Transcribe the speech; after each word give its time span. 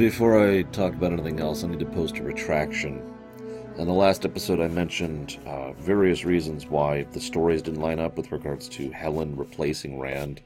Before 0.00 0.42
I 0.42 0.62
talk 0.62 0.94
about 0.94 1.12
anything 1.12 1.40
else, 1.40 1.62
I 1.62 1.66
need 1.66 1.80
to 1.80 1.84
post 1.84 2.16
a 2.16 2.22
retraction. 2.22 3.02
In 3.76 3.86
the 3.86 3.92
last 3.92 4.24
episode, 4.24 4.58
I 4.58 4.66
mentioned 4.68 5.38
uh, 5.44 5.72
various 5.74 6.24
reasons 6.24 6.64
why 6.64 7.02
the 7.12 7.20
stories 7.20 7.60
didn't 7.60 7.82
line 7.82 7.98
up 7.98 8.16
with 8.16 8.32
regards 8.32 8.66
to 8.70 8.90
Helen 8.92 9.36
replacing 9.36 9.98
Rand. 9.98 10.40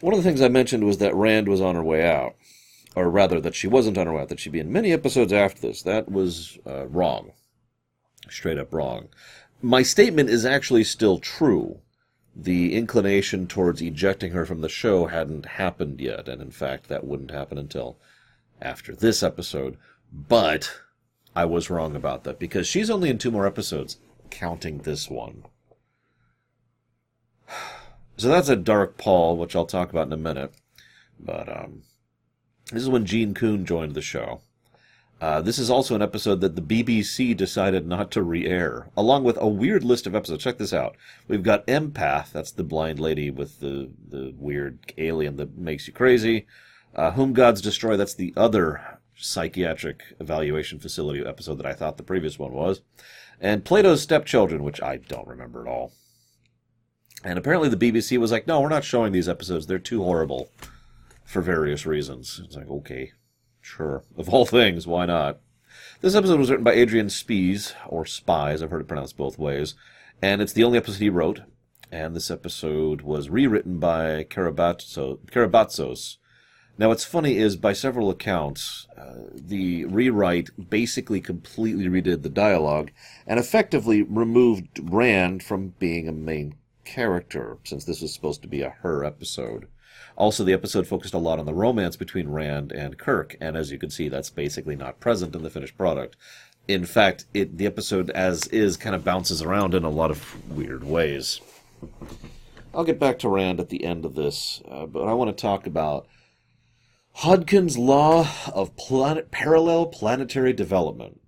One 0.00 0.12
of 0.12 0.22
the 0.22 0.28
things 0.28 0.42
I 0.42 0.48
mentioned 0.48 0.84
was 0.84 0.98
that 0.98 1.14
Rand 1.14 1.48
was 1.48 1.62
on 1.62 1.76
her 1.76 1.82
way 1.82 2.06
out. 2.06 2.36
Or 2.94 3.08
rather, 3.08 3.40
that 3.40 3.54
she 3.54 3.66
wasn't 3.66 3.96
on 3.96 4.06
her 4.06 4.12
way 4.12 4.20
out, 4.20 4.28
that 4.28 4.38
she'd 4.38 4.52
be 4.52 4.60
in 4.60 4.70
many 4.70 4.92
episodes 4.92 5.32
after 5.32 5.62
this. 5.62 5.80
That 5.80 6.12
was 6.12 6.58
uh, 6.66 6.88
wrong. 6.88 7.32
Straight 8.28 8.58
up 8.58 8.74
wrong. 8.74 9.08
My 9.62 9.80
statement 9.80 10.28
is 10.28 10.44
actually 10.44 10.84
still 10.84 11.20
true. 11.20 11.80
The 12.36 12.74
inclination 12.74 13.46
towards 13.46 13.80
ejecting 13.80 14.32
her 14.32 14.44
from 14.44 14.60
the 14.60 14.68
show 14.68 15.06
hadn't 15.06 15.46
happened 15.46 16.02
yet, 16.02 16.28
and 16.28 16.42
in 16.42 16.50
fact, 16.50 16.88
that 16.88 17.06
wouldn't 17.06 17.30
happen 17.30 17.56
until 17.56 17.96
after 18.60 18.94
this 18.94 19.22
episode. 19.22 19.76
But 20.12 20.70
I 21.34 21.44
was 21.44 21.70
wrong 21.70 21.94
about 21.94 22.24
that 22.24 22.38
because 22.38 22.66
she's 22.66 22.90
only 22.90 23.10
in 23.10 23.18
two 23.18 23.30
more 23.30 23.46
episodes, 23.46 23.98
counting 24.30 24.78
this 24.78 25.08
one. 25.08 25.44
So 28.16 28.26
that's 28.26 28.48
a 28.48 28.56
dark 28.56 28.98
pall, 28.98 29.36
which 29.36 29.54
I'll 29.54 29.64
talk 29.64 29.90
about 29.90 30.08
in 30.08 30.12
a 30.12 30.16
minute. 30.16 30.52
But 31.20 31.48
um, 31.48 31.82
this 32.72 32.82
is 32.82 32.88
when 32.88 33.06
Gene 33.06 33.32
Coon 33.32 33.64
joined 33.64 33.94
the 33.94 34.02
show. 34.02 34.40
Uh, 35.20 35.40
this 35.40 35.58
is 35.58 35.70
also 35.70 35.94
an 35.94 36.02
episode 36.02 36.40
that 36.40 36.54
the 36.54 36.62
BBC 36.62 37.36
decided 37.36 37.86
not 37.86 38.10
to 38.12 38.22
re-air, 38.22 38.88
along 38.96 39.24
with 39.24 39.36
a 39.40 39.48
weird 39.48 39.82
list 39.82 40.06
of 40.06 40.14
episodes. 40.14 40.44
Check 40.44 40.58
this 40.58 40.72
out. 40.72 40.96
We've 41.26 41.42
got 41.42 41.66
Empath, 41.66 42.30
that's 42.30 42.52
the 42.52 42.62
blind 42.62 43.00
lady 43.00 43.30
with 43.30 43.58
the, 43.58 43.90
the 44.08 44.32
weird 44.36 44.78
alien 44.96 45.36
that 45.36 45.56
makes 45.56 45.88
you 45.88 45.92
crazy. 45.92 46.46
Uh, 46.94 47.12
Whom 47.12 47.32
Gods 47.32 47.60
Destroy, 47.60 47.96
that's 47.96 48.14
the 48.14 48.32
other 48.36 48.98
psychiatric 49.16 50.02
evaluation 50.20 50.78
facility 50.78 51.24
episode 51.24 51.56
that 51.56 51.66
I 51.66 51.74
thought 51.74 51.96
the 51.96 52.02
previous 52.02 52.38
one 52.38 52.52
was. 52.52 52.82
And 53.40 53.64
Plato's 53.64 54.02
Stepchildren, 54.02 54.62
which 54.62 54.82
I 54.82 54.96
don't 54.96 55.28
remember 55.28 55.66
at 55.66 55.70
all. 55.70 55.92
And 57.24 57.38
apparently 57.38 57.68
the 57.68 57.76
BBC 57.76 58.18
was 58.18 58.30
like, 58.30 58.46
no, 58.46 58.60
we're 58.60 58.68
not 58.68 58.84
showing 58.84 59.12
these 59.12 59.28
episodes. 59.28 59.66
They're 59.66 59.78
too 59.78 60.02
horrible 60.04 60.50
for 61.24 61.42
various 61.42 61.84
reasons. 61.84 62.40
It's 62.44 62.56
like, 62.56 62.68
okay, 62.68 63.12
sure. 63.60 64.04
Of 64.16 64.28
all 64.28 64.46
things, 64.46 64.86
why 64.86 65.06
not? 65.06 65.40
This 66.00 66.14
episode 66.14 66.38
was 66.38 66.50
written 66.50 66.64
by 66.64 66.72
Adrian 66.72 67.10
Spies, 67.10 67.74
or 67.88 68.06
Spies, 68.06 68.62
I've 68.62 68.70
heard 68.70 68.80
it 68.82 68.88
pronounced 68.88 69.16
both 69.16 69.38
ways. 69.38 69.74
And 70.22 70.40
it's 70.40 70.52
the 70.52 70.64
only 70.64 70.78
episode 70.78 71.00
he 71.00 71.10
wrote. 71.10 71.40
And 71.90 72.14
this 72.14 72.30
episode 72.30 73.02
was 73.02 73.30
rewritten 73.30 73.78
by 73.78 74.24
Carabatsos, 74.24 76.16
now, 76.78 76.88
what's 76.88 77.04
funny 77.04 77.36
is, 77.38 77.56
by 77.56 77.72
several 77.72 78.08
accounts, 78.08 78.86
uh, 78.96 79.14
the 79.34 79.84
rewrite 79.86 80.70
basically 80.70 81.20
completely 81.20 81.86
redid 81.86 82.22
the 82.22 82.28
dialogue 82.28 82.92
and 83.26 83.40
effectively 83.40 84.02
removed 84.02 84.78
Rand 84.80 85.42
from 85.42 85.74
being 85.80 86.08
a 86.08 86.12
main 86.12 86.54
character, 86.84 87.58
since 87.64 87.84
this 87.84 88.00
was 88.00 88.14
supposed 88.14 88.42
to 88.42 88.48
be 88.48 88.62
a 88.62 88.70
her 88.70 89.04
episode. 89.04 89.66
Also, 90.16 90.44
the 90.44 90.52
episode 90.52 90.86
focused 90.86 91.14
a 91.14 91.18
lot 91.18 91.40
on 91.40 91.46
the 91.46 91.54
romance 91.54 91.96
between 91.96 92.28
Rand 92.28 92.70
and 92.70 92.96
Kirk, 92.96 93.36
and 93.40 93.56
as 93.56 93.72
you 93.72 93.78
can 93.78 93.90
see, 93.90 94.08
that's 94.08 94.30
basically 94.30 94.76
not 94.76 95.00
present 95.00 95.34
in 95.34 95.42
the 95.42 95.50
finished 95.50 95.76
product. 95.76 96.16
In 96.68 96.84
fact, 96.84 97.26
it, 97.34 97.58
the 97.58 97.66
episode 97.66 98.10
as 98.10 98.46
is 98.48 98.76
kind 98.76 98.94
of 98.94 99.04
bounces 99.04 99.42
around 99.42 99.74
in 99.74 99.84
a 99.84 99.90
lot 99.90 100.12
of 100.12 100.48
weird 100.48 100.84
ways. 100.84 101.40
I'll 102.72 102.84
get 102.84 103.00
back 103.00 103.18
to 103.20 103.28
Rand 103.28 103.58
at 103.58 103.68
the 103.68 103.84
end 103.84 104.04
of 104.04 104.14
this, 104.14 104.62
uh, 104.70 104.86
but 104.86 105.08
I 105.08 105.12
want 105.14 105.36
to 105.36 105.40
talk 105.40 105.66
about 105.66 106.06
Hodgkin's 107.22 107.76
law 107.76 108.28
of 108.54 108.76
planet 108.76 109.32
parallel 109.32 109.86
planetary 109.86 110.52
development. 110.52 111.20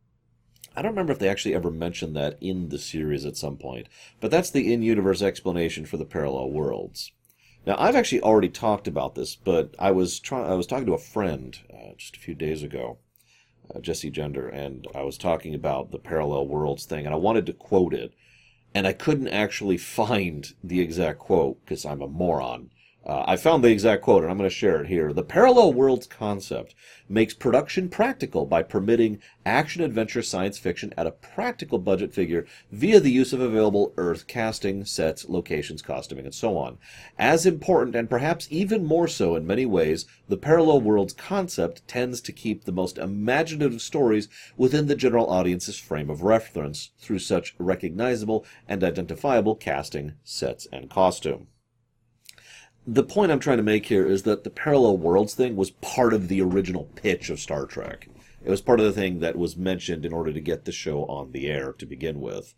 I 0.77 0.83
don't 0.83 0.93
remember 0.93 1.13
if 1.13 1.19
they 1.19 1.29
actually 1.29 1.53
ever 1.53 1.69
mentioned 1.69 2.15
that 2.15 2.39
in 2.41 2.69
the 2.69 2.79
series 2.79 3.27
at 3.27 3.37
some 3.37 3.57
point, 3.57 3.89
but 4.21 4.31
that's 4.31 4.51
the 4.51 4.73
in-universe 4.73 5.21
explanation 5.21 5.85
for 5.85 5.97
the 5.97 6.05
parallel 6.05 6.53
worlds. 6.53 7.11
Now, 7.67 7.75
I've 7.77 7.97
actually 7.97 8.21
already 8.21 8.51
talked 8.51 8.87
about 8.87 9.17
this, 9.17 9.35
but 9.35 9.75
I 9.81 9.91
was 9.91 10.21
trying. 10.21 10.49
I 10.49 10.55
was 10.55 10.69
talking 10.69 10.87
to 10.87 10.95
a 10.95 10.99
friend 10.99 11.59
uh, 11.75 11.95
just 11.97 12.17
a 12.17 12.21
few 12.21 12.37
days 12.37 12.63
ago, 12.63 12.99
uh, 13.75 13.81
Jessie 13.81 14.11
Gender, 14.11 14.49
and 14.49 14.87
I 14.95 15.03
was 15.03 15.19
talking 15.19 15.57
about 15.57 15.91
the 15.91 15.99
parallel 15.99 16.47
worlds 16.47 16.85
thing, 16.85 17.05
and 17.05 17.13
I 17.13 17.19
wanted 17.19 17.47
to 17.47 17.53
quote 17.53 17.95
it, 17.95 18.15
and 18.73 18.87
I 18.87 18.93
couldn't 18.93 19.27
actually 19.27 19.77
find 19.77 20.55
the 20.63 20.81
exact 20.81 21.19
quote 21.19 21.61
because 21.65 21.85
I'm 21.85 22.01
a 22.01 22.07
moron. 22.07 22.71
Uh, 23.03 23.25
I 23.27 23.37
found 23.37 23.65
the 23.65 23.71
exact 23.71 24.03
quote, 24.03 24.25
and 24.25 24.31
I'm 24.31 24.37
going 24.37 24.49
to 24.49 24.55
share 24.55 24.83
it 24.83 24.89
here. 24.89 25.15
The 25.15 25.23
parallel 25.23 25.73
worlds 25.73 26.07
concept 26.07 26.75
makes 27.09 27.33
production 27.33 27.89
practical 27.89 28.45
by 28.45 28.63
permitting 28.63 29.21
action 29.47 29.83
adventure 29.83 30.21
science 30.21 30.59
fiction 30.59 30.93
at 30.99 31.07
a 31.07 31.11
practical 31.11 31.79
budget 31.79 32.13
figure 32.13 32.47
via 32.71 33.01
the 33.01 33.11
use 33.11 33.33
of 33.33 33.41
available 33.41 33.95
Earth 33.97 34.27
casting, 34.27 34.85
sets, 34.85 35.31
locations, 35.31 35.81
costuming, 35.81 36.27
and 36.27 36.35
so 36.35 36.59
on. 36.59 36.77
As 37.19 37.47
important, 37.47 37.97
and 37.97 38.11
perhaps 38.11 38.47
even 38.51 38.85
more 38.85 39.09
so 39.09 39.35
in 39.35 39.47
many 39.47 39.65
ways, 39.65 40.05
the 40.29 40.37
parallel 40.37 40.83
worlds 40.83 41.15
concept 41.15 41.89
tends 41.89 42.21
to 42.21 42.33
keep 42.33 42.65
the 42.65 42.71
most 42.71 42.99
imaginative 42.99 43.81
stories 43.81 44.29
within 44.59 44.89
the 44.89 44.95
general 44.95 45.31
audience's 45.31 45.79
frame 45.79 46.11
of 46.11 46.23
reference 46.23 46.91
through 46.99 47.21
such 47.21 47.55
recognizable 47.59 48.45
and 48.69 48.85
identifiable 48.85 49.55
casting, 49.55 50.13
sets, 50.23 50.67
and 50.71 50.91
costume 50.91 51.47
the 52.93 53.05
point 53.05 53.31
I'm 53.31 53.39
trying 53.39 53.59
to 53.59 53.63
make 53.63 53.87
here 53.87 54.05
is 54.05 54.25
that 54.25 54.43
the 54.43 54.51
parallel 54.51 54.99
worlds 54.99 55.35
thing 55.35 55.55
was 55.55 55.71
part 55.71 56.13
of 56.13 56.27
the 56.27 56.43
original 56.43 56.91
pitch 56.97 57.31
of 57.31 57.39
Star 57.39 57.65
Trek. 57.65 58.09
It 58.45 58.51
was 58.51 58.61
part 58.61 58.81
of 58.81 58.87
the 58.87 58.93
thing 58.93 59.21
that 59.21 59.37
was 59.37 59.57
mentioned 59.57 60.05
in 60.05 60.13
order 60.13 60.33
to 60.33 60.41
get 60.41 60.65
the 60.65 60.73
show 60.73 61.05
on 61.05 61.31
the 61.31 61.47
air 61.47 61.73
to 61.75 61.87
begin 61.87 62.21
with. 62.21 62.55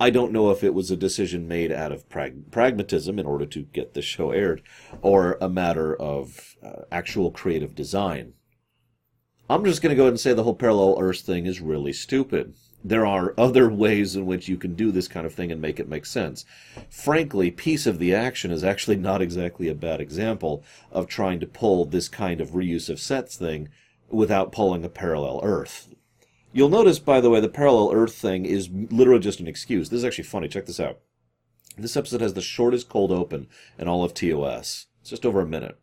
I 0.00 0.10
don't 0.10 0.32
know 0.32 0.50
if 0.50 0.64
it 0.64 0.74
was 0.74 0.90
a 0.90 0.96
decision 0.96 1.46
made 1.46 1.70
out 1.70 1.92
of 1.92 2.08
prag- 2.08 2.50
pragmatism 2.50 3.20
in 3.20 3.26
order 3.26 3.46
to 3.46 3.62
get 3.62 3.94
the 3.94 4.02
show 4.02 4.32
aired, 4.32 4.62
or 5.00 5.38
a 5.40 5.48
matter 5.48 5.94
of 5.94 6.56
uh, 6.60 6.82
actual 6.90 7.30
creative 7.30 7.76
design. 7.76 8.32
I'm 9.48 9.64
just 9.64 9.80
going 9.80 9.90
to 9.90 9.96
go 9.96 10.04
ahead 10.04 10.12
and 10.12 10.20
say 10.20 10.34
the 10.34 10.44
whole 10.44 10.54
parallel 10.54 10.98
Earth 11.00 11.20
thing 11.20 11.46
is 11.46 11.60
really 11.60 11.92
stupid 11.92 12.54
there 12.84 13.04
are 13.04 13.34
other 13.36 13.68
ways 13.68 14.14
in 14.14 14.24
which 14.24 14.48
you 14.48 14.56
can 14.56 14.74
do 14.74 14.92
this 14.92 15.08
kind 15.08 15.26
of 15.26 15.34
thing 15.34 15.50
and 15.50 15.60
make 15.60 15.80
it 15.80 15.88
make 15.88 16.06
sense. 16.06 16.44
Frankly, 16.88 17.50
Piece 17.50 17.86
of 17.86 17.98
the 17.98 18.14
Action 18.14 18.50
is 18.50 18.62
actually 18.62 18.96
not 18.96 19.20
exactly 19.20 19.68
a 19.68 19.74
bad 19.74 20.00
example 20.00 20.62
of 20.92 21.06
trying 21.06 21.40
to 21.40 21.46
pull 21.46 21.84
this 21.84 22.08
kind 22.08 22.40
of 22.40 22.50
reuse 22.50 22.88
of 22.88 23.00
sets 23.00 23.36
thing 23.36 23.68
without 24.08 24.52
pulling 24.52 24.84
a 24.84 24.88
parallel 24.88 25.40
Earth. 25.42 25.94
You'll 26.52 26.68
notice, 26.68 26.98
by 26.98 27.20
the 27.20 27.30
way, 27.30 27.40
the 27.40 27.48
parallel 27.48 27.92
Earth 27.92 28.14
thing 28.14 28.46
is 28.46 28.70
literally 28.70 29.20
just 29.20 29.40
an 29.40 29.48
excuse. 29.48 29.90
This 29.90 29.98
is 29.98 30.04
actually 30.04 30.24
funny. 30.24 30.48
Check 30.48 30.66
this 30.66 30.80
out. 30.80 31.00
This 31.76 31.96
episode 31.96 32.20
has 32.20 32.34
the 32.34 32.40
shortest 32.40 32.88
cold 32.88 33.12
open 33.12 33.48
in 33.78 33.86
all 33.86 34.02
of 34.02 34.14
TOS. 34.14 34.86
It's 35.00 35.10
just 35.10 35.26
over 35.26 35.40
a 35.40 35.46
minute. 35.46 35.78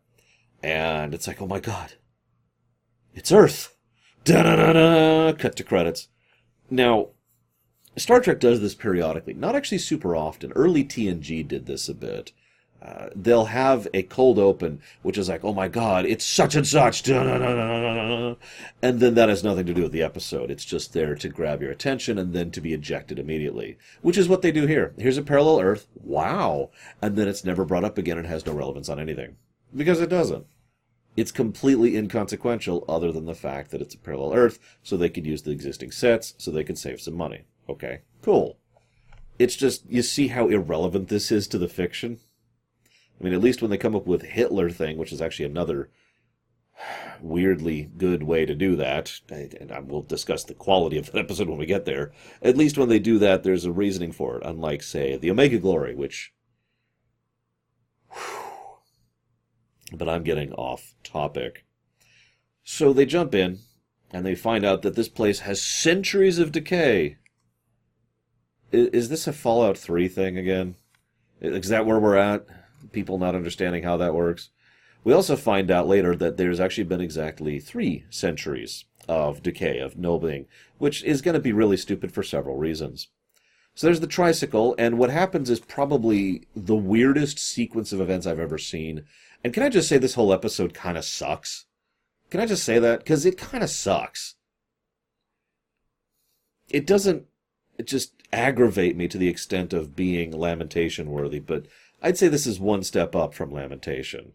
And 0.62 1.14
it's 1.14 1.26
like, 1.26 1.40
oh 1.40 1.46
my 1.46 1.60
god. 1.60 1.94
It's 3.14 3.32
Earth. 3.32 3.76
Da 4.24 4.42
da 4.42 4.56
da 4.56 4.72
da. 4.72 5.32
Cut 5.34 5.56
to 5.56 5.64
credits. 5.64 6.08
Now, 6.70 7.08
Star 7.96 8.20
Trek 8.20 8.40
does 8.40 8.60
this 8.60 8.74
periodically, 8.74 9.34
not 9.34 9.56
actually 9.56 9.78
super 9.78 10.14
often. 10.14 10.52
Early 10.52 10.84
TNG 10.84 11.46
did 11.46 11.66
this 11.66 11.88
a 11.88 11.94
bit. 11.94 12.32
Uh, 12.82 13.08
they'll 13.14 13.46
have 13.46 13.88
a 13.94 14.02
cold 14.02 14.38
open, 14.38 14.80
which 15.02 15.16
is 15.16 15.28
like, 15.28 15.42
oh 15.44 15.54
my 15.54 15.66
god, 15.66 16.04
it's 16.04 16.24
such 16.24 16.54
and 16.54 16.66
such, 16.66 17.08
and 17.08 18.36
then 18.80 19.14
that 19.14 19.28
has 19.28 19.42
nothing 19.42 19.64
to 19.66 19.74
do 19.74 19.82
with 19.82 19.92
the 19.92 20.02
episode. 20.02 20.50
It's 20.50 20.64
just 20.64 20.92
there 20.92 21.14
to 21.16 21.28
grab 21.28 21.62
your 21.62 21.70
attention 21.70 22.18
and 22.18 22.34
then 22.34 22.50
to 22.50 22.60
be 22.60 22.74
ejected 22.74 23.18
immediately, 23.18 23.78
which 24.02 24.18
is 24.18 24.28
what 24.28 24.42
they 24.42 24.52
do 24.52 24.66
here. 24.66 24.92
Here's 24.98 25.16
a 25.18 25.22
parallel 25.22 25.60
Earth, 25.60 25.88
wow, 26.04 26.70
and 27.00 27.16
then 27.16 27.28
it's 27.28 27.44
never 27.44 27.64
brought 27.64 27.84
up 27.84 27.96
again 27.98 28.18
and 28.18 28.26
has 28.26 28.44
no 28.44 28.52
relevance 28.52 28.90
on 28.90 29.00
anything 29.00 29.36
because 29.74 30.00
it 30.00 30.10
doesn't. 30.10 30.46
It's 31.16 31.32
completely 31.32 31.96
inconsequential 31.96 32.84
other 32.88 33.10
than 33.10 33.24
the 33.24 33.34
fact 33.34 33.70
that 33.70 33.80
it's 33.80 33.94
a 33.94 33.98
parallel 33.98 34.34
Earth, 34.34 34.58
so 34.82 34.96
they 34.96 35.08
could 35.08 35.26
use 35.26 35.42
the 35.42 35.50
existing 35.50 35.90
sets 35.90 36.34
so 36.36 36.50
they 36.50 36.64
could 36.64 36.78
save 36.78 37.00
some 37.00 37.14
money. 37.14 37.44
Okay, 37.68 38.02
cool. 38.22 38.58
It's 39.38 39.56
just, 39.56 39.88
you 39.88 40.02
see 40.02 40.28
how 40.28 40.48
irrelevant 40.48 41.08
this 41.08 41.32
is 41.32 41.46
to 41.48 41.58
the 41.58 41.68
fiction? 41.68 42.20
I 43.18 43.24
mean, 43.24 43.32
at 43.32 43.40
least 43.40 43.62
when 43.62 43.70
they 43.70 43.78
come 43.78 43.96
up 43.96 44.06
with 44.06 44.22
Hitler 44.22 44.68
thing, 44.70 44.98
which 44.98 45.12
is 45.12 45.22
actually 45.22 45.46
another 45.46 45.90
weirdly 47.22 47.90
good 47.96 48.22
way 48.22 48.44
to 48.44 48.54
do 48.54 48.76
that, 48.76 49.20
and 49.30 49.72
I 49.72 49.80
will 49.80 50.02
discuss 50.02 50.44
the 50.44 50.54
quality 50.54 50.98
of 50.98 51.10
that 51.12 51.18
episode 51.24 51.48
when 51.48 51.58
we 51.58 51.66
get 51.66 51.86
there. 51.86 52.12
At 52.42 52.58
least 52.58 52.76
when 52.76 52.90
they 52.90 52.98
do 52.98 53.18
that, 53.18 53.42
there's 53.42 53.64
a 53.64 53.72
reasoning 53.72 54.12
for 54.12 54.36
it, 54.36 54.42
unlike, 54.44 54.82
say, 54.82 55.16
the 55.16 55.30
Omega 55.30 55.58
Glory, 55.58 55.94
which 55.94 56.32
but 59.92 60.08
I'm 60.08 60.22
getting 60.22 60.52
off 60.52 60.94
topic. 61.04 61.64
So 62.64 62.92
they 62.92 63.06
jump 63.06 63.34
in, 63.34 63.60
and 64.10 64.24
they 64.24 64.34
find 64.34 64.64
out 64.64 64.82
that 64.82 64.96
this 64.96 65.08
place 65.08 65.40
has 65.40 65.62
centuries 65.62 66.38
of 66.38 66.52
decay. 66.52 67.18
Is, 68.72 68.88
is 68.88 69.08
this 69.08 69.26
a 69.26 69.32
Fallout 69.32 69.78
3 69.78 70.08
thing 70.08 70.36
again? 70.36 70.76
Is 71.40 71.68
that 71.68 71.86
where 71.86 72.00
we're 72.00 72.16
at? 72.16 72.46
People 72.92 73.18
not 73.18 73.34
understanding 73.34 73.82
how 73.82 73.96
that 73.96 74.14
works? 74.14 74.50
We 75.04 75.12
also 75.12 75.36
find 75.36 75.70
out 75.70 75.86
later 75.86 76.16
that 76.16 76.36
there's 76.36 76.58
actually 76.58 76.84
been 76.84 77.00
exactly 77.00 77.60
three 77.60 78.04
centuries 78.10 78.86
of 79.08 79.42
decay, 79.42 79.78
of 79.78 79.96
nobling, 79.96 80.46
which 80.78 81.04
is 81.04 81.22
going 81.22 81.34
to 81.34 81.40
be 81.40 81.52
really 81.52 81.76
stupid 81.76 82.10
for 82.10 82.24
several 82.24 82.56
reasons. 82.56 83.08
So 83.76 83.86
there's 83.86 84.00
the 84.00 84.06
tricycle, 84.06 84.74
and 84.78 84.98
what 84.98 85.10
happens 85.10 85.50
is 85.50 85.60
probably 85.60 86.48
the 86.56 86.74
weirdest 86.74 87.38
sequence 87.38 87.92
of 87.92 88.00
events 88.00 88.26
I've 88.26 88.40
ever 88.40 88.58
seen. 88.58 89.04
And 89.44 89.52
can 89.52 89.62
I 89.62 89.68
just 89.68 89.88
say 89.88 89.98
this 89.98 90.14
whole 90.14 90.32
episode 90.32 90.74
kind 90.74 90.98
of 90.98 91.04
sucks? 91.04 91.66
Can 92.30 92.40
I 92.40 92.46
just 92.46 92.64
say 92.64 92.78
that? 92.78 93.00
Because 93.00 93.24
it 93.24 93.38
kind 93.38 93.62
of 93.62 93.70
sucks. 93.70 94.34
It 96.68 96.86
doesn't 96.86 97.26
just 97.84 98.14
aggravate 98.32 98.96
me 98.96 99.08
to 99.08 99.18
the 99.18 99.28
extent 99.28 99.72
of 99.72 99.94
being 99.94 100.36
lamentation 100.36 101.10
worthy, 101.10 101.38
but 101.38 101.66
I'd 102.02 102.18
say 102.18 102.28
this 102.28 102.46
is 102.46 102.58
one 102.58 102.82
step 102.82 103.14
up 103.14 103.34
from 103.34 103.52
lamentation. 103.52 104.32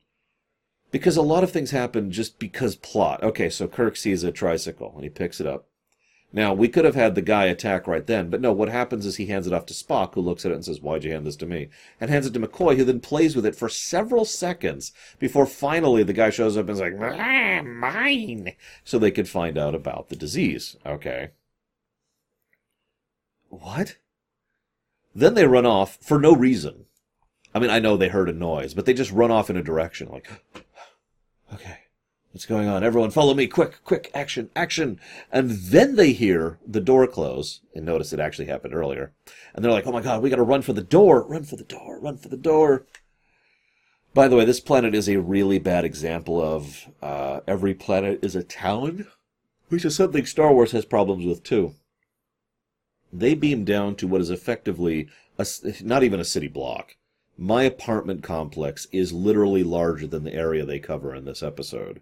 Because 0.92 1.18
a 1.18 1.22
lot 1.22 1.44
of 1.44 1.52
things 1.52 1.72
happen 1.72 2.12
just 2.12 2.40
because 2.40 2.76
plot. 2.76 3.24
Okay, 3.24 3.50
so 3.50 3.68
Kirk 3.68 3.96
sees 3.96 4.24
a 4.24 4.32
tricycle 4.32 4.94
and 4.96 5.04
he 5.04 5.10
picks 5.10 5.40
it 5.40 5.48
up. 5.48 5.68
Now, 6.34 6.54
we 6.54 6.70
could 6.70 6.86
have 6.86 6.96
had 6.96 7.16
the 7.16 7.22
guy 7.22 7.46
attack 7.46 7.88
right 7.88 8.06
then, 8.06 8.30
but 8.30 8.40
no, 8.40 8.54
what 8.54 8.70
happens 8.70 9.06
is 9.06 9.18
he 9.18 9.26
hands 9.26 9.48
it 9.48 9.54
off 9.54 9.66
to 9.66 9.74
Spock, 9.74 10.14
who 10.14 10.22
looks 10.22 10.46
at 10.46 10.52
it 10.52 10.56
and 10.56 10.64
says, 10.64 10.80
Why'd 10.80 11.04
you 11.04 11.12
hand 11.12 11.28
this 11.28 11.36
to 11.38 11.46
me? 11.46 11.68
And 12.00 12.10
hands 12.10 12.26
it 12.26 12.34
to 12.34 12.40
McCoy, 12.40 12.78
who 12.78 12.86
then 12.86 13.02
plays 13.02 13.36
with 13.36 13.46
it 13.46 13.56
for 13.56 13.68
several 13.68 14.24
seconds 14.24 14.94
before 15.20 15.46
finally 15.46 16.04
the 16.04 16.14
guy 16.14 16.30
shows 16.30 16.56
up 16.56 16.70
and 16.70 16.72
is 16.72 16.80
like, 16.80 16.94
ah, 17.00 17.62
mine! 17.64 18.54
So 18.86 18.98
they 18.98 19.12
could 19.12 19.28
find 19.28 19.58
out 19.58 19.76
about 19.76 20.08
the 20.08 20.16
disease. 20.16 20.78
Okay. 20.86 21.32
What? 23.50 23.98
Then 25.14 25.34
they 25.34 25.46
run 25.46 25.66
off 25.66 25.98
for 26.02 26.18
no 26.18 26.34
reason. 26.34 26.86
I 27.54 27.60
mean, 27.60 27.70
I 27.70 27.80
know 27.80 27.98
they 27.98 28.08
heard 28.08 28.30
a 28.30 28.34
noise, 28.34 28.74
but 28.74 28.86
they 28.86 28.94
just 28.94 29.12
run 29.12 29.32
off 29.32 29.50
in 29.50 29.58
a 29.58 29.64
direction, 29.64 30.08
like, 30.10 30.30
what's 32.32 32.46
going 32.46 32.68
on? 32.68 32.84
Everyone 32.84 33.12
follow 33.12 33.34
me, 33.34 33.48
quick, 33.48 33.84
quick, 33.84 34.10
action, 34.14 34.50
action. 34.56 35.00
And 35.32 35.52
then 35.52 35.96
they 35.96 36.14
hear 36.14 36.60
the 36.66 36.82
door 36.82 37.08
close, 37.08 37.62
and 37.76 37.86
notice 37.86 38.14
it 38.14 38.20
actually 38.20 38.46
happened 38.46 38.74
earlier. 38.74 39.14
And 39.54 39.64
they're 39.64 39.72
like, 39.72 39.88
oh 39.88 39.92
my 39.92 40.02
god, 40.02 40.22
we 40.22 40.30
gotta 40.30 40.44
run 40.44 40.62
for 40.62 40.74
the 40.74 40.82
door, 40.82 41.24
run 41.24 41.44
for 41.44 41.56
the 41.56 41.64
door, 41.64 42.00
run 42.00 42.18
for 42.18 42.30
the 42.30 42.38
door. 42.38 42.86
By 44.14 44.28
the 44.28 44.36
way, 44.36 44.46
this 44.46 44.60
planet 44.60 44.94
is 44.94 45.08
a 45.08 45.22
really 45.22 45.60
bad 45.60 45.86
example 45.86 46.42
of 46.42 46.88
uh, 47.02 47.42
every 47.48 47.74
planet 47.74 48.20
is 48.22 48.36
a 48.36 48.44
town, 48.44 49.08
which 49.70 49.86
is 49.86 49.96
something 49.96 50.26
Star 50.26 50.54
Wars 50.54 50.72
has 50.72 50.86
problems 50.86 51.26
with 51.26 51.44
too. 51.44 51.76
They 53.14 53.34
beam 53.36 53.64
down 53.64 53.96
to 53.98 54.08
what 54.08 54.22
is 54.22 54.30
effectively 54.30 55.08
a, 55.38 55.46
not 55.82 56.04
even 56.04 56.20
a 56.20 56.26
city 56.26 56.48
block 56.48 56.96
my 57.42 57.64
apartment 57.64 58.22
complex 58.22 58.86
is 58.92 59.12
literally 59.12 59.64
larger 59.64 60.06
than 60.06 60.24
the 60.24 60.34
area 60.34 60.64
they 60.64 60.78
cover 60.78 61.16
in 61.16 61.26
this 61.26 61.42
episode. 61.42 62.00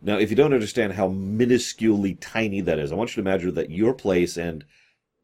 Now, 0.00 0.18
if 0.18 0.30
you 0.30 0.36
don't 0.36 0.54
understand 0.54 0.92
how 0.92 1.08
minusculely 1.08 2.18
tiny 2.20 2.60
that 2.60 2.78
is, 2.78 2.92
I 2.92 2.94
want 2.94 3.10
you 3.10 3.22
to 3.22 3.28
imagine 3.28 3.54
that 3.54 3.70
your 3.70 3.94
place 3.94 4.36
and 4.36 4.64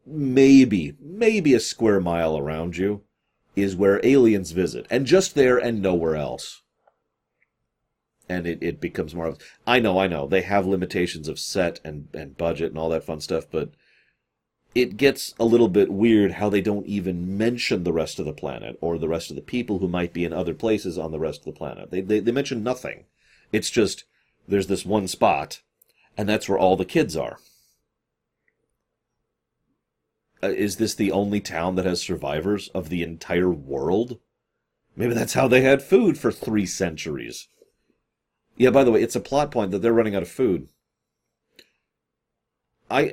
maybe, 0.05 0.97
maybe 1.01 1.55
a 1.55 1.61
square 1.61 2.01
mile 2.01 2.37
around 2.37 2.77
you 2.77 3.03
is 3.55 3.77
where 3.77 4.05
aliens 4.05 4.51
visit, 4.51 4.87
and 4.91 5.07
just 5.07 5.37
there 5.37 5.59
and 5.59 5.81
nowhere 5.81 6.17
else. 6.17 6.63
And 8.29 8.47
it, 8.47 8.59
it 8.63 8.81
becomes 8.81 9.15
more 9.15 9.27
of, 9.27 9.39
I 9.67 9.79
know, 9.79 9.99
I 9.99 10.09
know, 10.09 10.27
they 10.27 10.43
have 10.43 10.67
limitations 10.67 11.29
of 11.29 11.39
set 11.39 11.79
and, 11.85 12.09
and 12.13 12.37
budget 12.37 12.71
and 12.71 12.79
all 12.79 12.89
that 12.89 13.05
fun 13.05 13.21
stuff, 13.21 13.45
but 13.51 13.71
it 14.75 14.97
gets 14.97 15.35
a 15.39 15.45
little 15.45 15.69
bit 15.69 15.93
weird 15.93 16.33
how 16.33 16.49
they 16.49 16.61
don't 16.61 16.87
even 16.87 17.39
mention 17.39 17.85
the 17.85 17.93
rest 17.93 18.19
of 18.19 18.25
the 18.25 18.33
planet 18.33 18.77
or 18.81 18.99
the 18.99 19.09
rest 19.09 19.31
of 19.31 19.37
the 19.37 19.43
people 19.43 19.79
who 19.79 19.87
might 19.87 20.13
be 20.13 20.25
in 20.25 20.33
other 20.33 20.55
places 20.55 20.99
on 20.99 21.13
the 21.13 21.21
rest 21.21 21.41
of 21.41 21.45
the 21.45 21.59
planet. 21.59 21.93
They, 21.93 22.01
they, 22.01 22.19
they 22.19 22.33
mention 22.33 22.65
nothing. 22.65 23.05
It's 23.53 23.71
just, 23.71 24.05
there's 24.47 24.67
this 24.67 24.85
one 24.85 25.09
spot, 25.09 25.61
and 26.17 26.29
that's 26.29 26.49
where 26.49 26.59
all 26.59 26.77
the 26.77 26.85
kids 26.85 27.17
are. 27.17 27.39
Uh, 30.43 30.49
is 30.49 30.77
this 30.77 30.95
the 30.95 31.11
only 31.11 31.41
town 31.41 31.75
that 31.77 31.87
has 31.87 32.03
survivors 32.03 32.69
of 32.75 32.89
the 32.89 33.03
entire 33.03 33.51
world? 33.51 34.19
Maybe 34.97 35.15
that's 35.15 35.35
how 35.35 35.49
they 35.49 35.63
had 35.63 35.83
food 35.83 36.19
for 36.19 36.31
three 36.31 36.67
centuries. 36.67 37.49
Yeah, 38.57 38.71
by 38.71 38.85
the 38.85 38.91
way, 38.93 39.03
it's 39.03 39.17
a 39.17 39.21
plot 39.21 39.51
point 39.51 39.71
that 39.71 39.81
they're 39.81 39.93
running 39.93 40.15
out 40.15 40.23
of 40.23 40.29
food. 40.29 40.69
I 42.91 43.13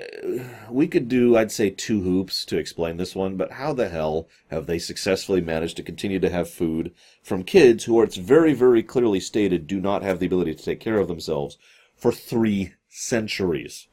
we 0.70 0.88
could 0.88 1.08
do 1.08 1.38
I'd 1.38 1.52
say 1.52 1.70
two 1.70 2.02
hoops 2.02 2.46
to 2.46 2.58
explain 2.58 2.98
this 2.98 3.16
one, 3.16 3.38
but 3.38 3.54
how 3.54 3.74
the 3.74 3.90
hell 3.90 4.28
have 4.50 4.68
they 4.68 4.80
successfully 4.80 5.42
managed 5.42 5.78
to 5.78 5.84
continue 5.84 6.20
to 6.20 6.30
have 6.30 6.50
food 6.50 6.94
from 7.24 7.44
kids 7.44 7.86
who 7.86 8.00
are 8.00 8.04
it's 8.04 8.18
very 8.18 8.54
very 8.54 8.84
clearly 8.84 9.20
stated 9.20 9.68
do 9.68 9.80
not 9.80 10.04
have 10.04 10.20
the 10.20 10.26
ability 10.26 10.56
to 10.56 10.64
take 10.64 10.80
care 10.80 10.98
of 10.98 11.08
themselves 11.08 11.58
for 11.96 12.12
3 12.12 12.74
centuries? 12.90 13.88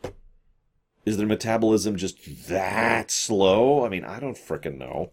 Is 1.06 1.16
their 1.16 1.26
metabolism 1.26 1.96
just 1.96 2.48
that 2.48 3.10
slow? 3.10 3.84
I 3.84 3.88
mean, 3.88 4.04
I 4.04 4.20
don't 4.20 4.36
fricking 4.36 4.76
know. 4.76 5.12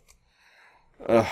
Uh, 1.06 1.26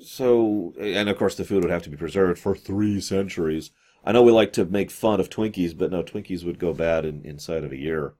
so, 0.00 0.74
and 0.80 1.08
of 1.08 1.16
course, 1.16 1.36
the 1.36 1.44
food 1.44 1.62
would 1.62 1.70
have 1.70 1.82
to 1.84 1.90
be 1.90 1.96
preserved 1.96 2.40
for 2.40 2.56
three 2.56 3.00
centuries. 3.00 3.70
I 4.04 4.12
know 4.12 4.22
we 4.22 4.32
like 4.32 4.52
to 4.54 4.64
make 4.64 4.90
fun 4.90 5.20
of 5.20 5.28
Twinkies, 5.28 5.76
but 5.76 5.90
no, 5.90 6.02
Twinkies 6.02 6.44
would 6.44 6.58
go 6.58 6.72
bad 6.72 7.04
in, 7.04 7.22
inside 7.24 7.64
of 7.64 7.72
a 7.72 7.76
year. 7.76 8.14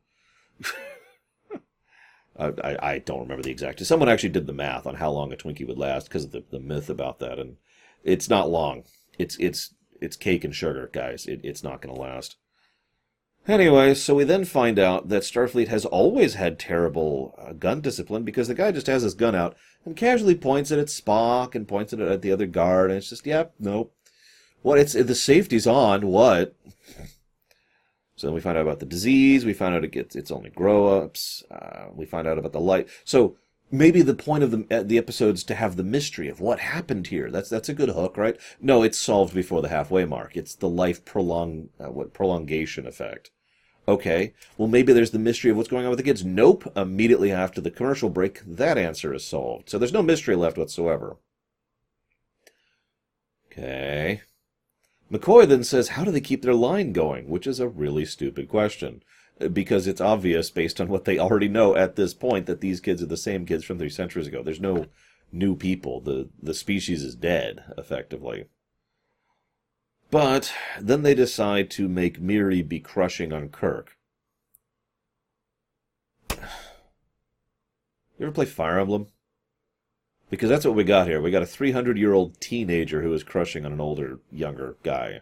I, 2.39 2.77
I, 2.81 2.99
don't 2.99 3.23
remember 3.23 3.43
the 3.43 3.51
exact. 3.51 3.85
Someone 3.85 4.09
actually 4.09 4.29
did 4.29 4.47
the 4.47 4.53
math 4.53 4.87
on 4.87 4.95
how 4.97 5.11
long 5.11 5.33
a 5.33 5.37
Twinkie 5.37 5.67
would 5.67 5.79
last 5.79 6.09
because 6.09 6.25
of 6.25 6.31
the, 6.31 6.45
the 6.51 6.61
myth 6.61 6.89
about 6.89 7.19
that, 7.19 7.39
and 7.39 7.57
it's 8.05 8.29
not 8.29 8.49
long. 8.49 8.85
It's 9.19 9.37
it's 9.39 9.75
it's 10.01 10.17
cake 10.17 10.45
and 10.45 10.55
sugar, 10.55 10.89
guys. 10.93 11.27
It, 11.27 11.41
it's 11.43 11.65
not 11.65 11.83
going 11.83 11.95
to 11.95 12.01
last. 12.01 12.37
Anyway, 13.49 13.95
so 13.95 14.15
we 14.15 14.25
then 14.25 14.45
find 14.45 14.79
out 14.79 15.09
that 15.09 15.23
Starfleet 15.23 15.69
has 15.69 15.87
always 15.87 16.35
had 16.35 16.59
terrible 16.59 17.35
uh, 17.39 17.55
gun 17.55 17.81
discipline 17.81 18.23
because 18.23 18.47
the 18.47 18.55
guy 18.55 18.71
just 18.71 18.87
has 18.89 19.03
his 19.03 19.15
gun 19.15 19.35
out 19.35 19.57
and 19.87 19.97
casually 19.97 20.35
points 20.35 20.71
it 20.71 20.79
at 20.79 20.89
Spock 20.89 21.55
and 21.55 21.67
points 21.67 21.95
it 21.95 22.01
at 22.01 22.21
the 22.21 22.31
other 22.31 22.47
guard, 22.47 22.91
and 22.91 22.99
it's 22.99 23.09
just, 23.09 23.27
yep, 23.27 23.55
yeah, 23.59 23.71
nope, 23.71 23.95
what? 24.63 24.79
It's 24.79 24.93
the 24.93 25.15
safety's 25.15 25.67
on. 25.67 26.07
What? 26.07 26.55
So 28.17 28.27
then 28.27 28.35
we 28.35 28.41
find 28.41 28.59
out 28.59 28.63
about 28.63 28.81
the 28.81 28.87
disease. 28.87 29.45
We 29.45 29.53
find 29.53 29.75
out 29.75 29.85
it 29.85 29.93
gets 29.93 30.17
it's 30.17 30.33
only 30.33 30.51
grow-ups. 30.51 31.45
Uh, 31.51 31.87
we 31.95 32.05
find 32.05 32.27
out 32.27 32.39
about 32.39 32.53
the 32.53 32.61
light. 32.61 32.89
So 33.05 33.37
maybe 33.71 34.03
the 34.03 34.15
point 34.15 34.43
of 34.43 34.51
the 34.51 34.67
uh, 34.71 34.83
the 34.83 34.99
episodes 34.99 35.45
to 35.45 35.55
have 35.55 35.77
the 35.77 35.85
mystery 35.85 36.29
of 36.29 36.41
what 36.41 36.59
happened 36.59 37.09
here. 37.09 37.31
That's 37.31 37.49
that's 37.49 37.69
a 37.69 37.75
good 37.75 37.91
hook, 37.91 38.17
right? 38.17 38.37
No, 38.61 38.83
it's 38.83 38.99
solved 38.99 39.35
before 39.35 39.63
the 39.63 39.69
halfway 39.69 40.05
mark. 40.05 40.37
It's 40.37 40.55
the 40.57 40.69
life 40.69 41.05
prolong 41.05 41.69
uh, 41.79 41.91
what 41.91 42.13
prolongation 42.13 42.87
effect. 42.87 43.31
Okay, 43.87 44.35
well 44.59 44.69
maybe 44.69 44.93
there's 44.93 45.13
the 45.13 45.19
mystery 45.19 45.51
of 45.51 45.57
what's 45.57 45.71
going 45.71 45.85
on 45.85 45.91
with 45.91 45.99
the 45.99 46.03
kids. 46.03 46.25
Nope. 46.25 46.71
Immediately 46.77 47.31
after 47.31 47.61
the 47.61 47.71
commercial 47.71 48.11
break, 48.11 48.41
that 48.45 48.77
answer 48.77 49.15
is 49.15 49.25
solved. 49.25 49.71
So 49.71 49.79
there's 49.79 49.93
no 49.93 50.03
mystery 50.03 50.37
left 50.37 50.59
whatsoever. 50.59 51.17
Okay. 53.51 53.98
McCoy 55.11 55.49
then 55.49 55.65
says, 55.65 55.89
How 55.91 56.05
do 56.05 56.11
they 56.11 56.21
keep 56.21 56.43
their 56.43 56.55
line 56.55 56.93
going? 56.93 57.29
Which 57.29 57.47
is 57.47 57.61
a 57.61 57.69
really 57.69 58.05
stupid 58.05 58.49
question. 58.49 59.03
Because 59.53 59.87
it's 59.87 60.01
obvious, 60.01 60.51
based 60.51 60.81
on 60.81 60.89
what 60.89 61.05
they 61.05 61.19
already 61.19 61.49
know 61.49 61.77
at 61.77 61.97
this 61.97 62.13
point, 62.13 62.47
that 62.47 62.61
these 62.61 62.81
kids 62.81 63.03
are 63.03 63.07
the 63.07 63.17
same 63.17 63.47
kids 63.47 63.65
from 63.65 63.79
three 63.79 63.89
centuries 63.89 64.27
ago. 64.27 64.43
There's 64.43 64.61
no 64.61 64.87
new 65.31 65.55
people. 65.55 66.01
The, 66.01 66.29
the 66.43 66.55
species 66.55 67.05
is 67.05 67.15
dead, 67.15 67.63
effectively. 67.79 68.47
But 70.11 70.53
then 70.81 71.03
they 71.03 71.15
decide 71.15 71.71
to 71.73 71.89
make 71.89 72.21
Miri 72.21 72.63
be 72.63 72.81
crushing 72.81 73.33
on 73.33 73.49
Kirk. 73.49 73.97
You 78.19 78.27
ever 78.27 78.35
play 78.35 78.47
Fire 78.47 78.81
Emblem? 78.81 79.07
Because 80.31 80.49
that's 80.49 80.65
what 80.65 80.75
we 80.75 80.85
got 80.85 81.07
here. 81.07 81.21
We 81.21 81.31
got 81.31 81.43
a 81.43 81.47
300 81.47 81.97
year 81.97 82.13
old 82.13 82.41
teenager 82.41 83.03
who 83.03 83.13
is 83.13 83.25
crushing 83.25 83.65
on 83.65 83.73
an 83.73 83.81
older, 83.81 84.21
younger 84.31 84.77
guy. 84.83 85.21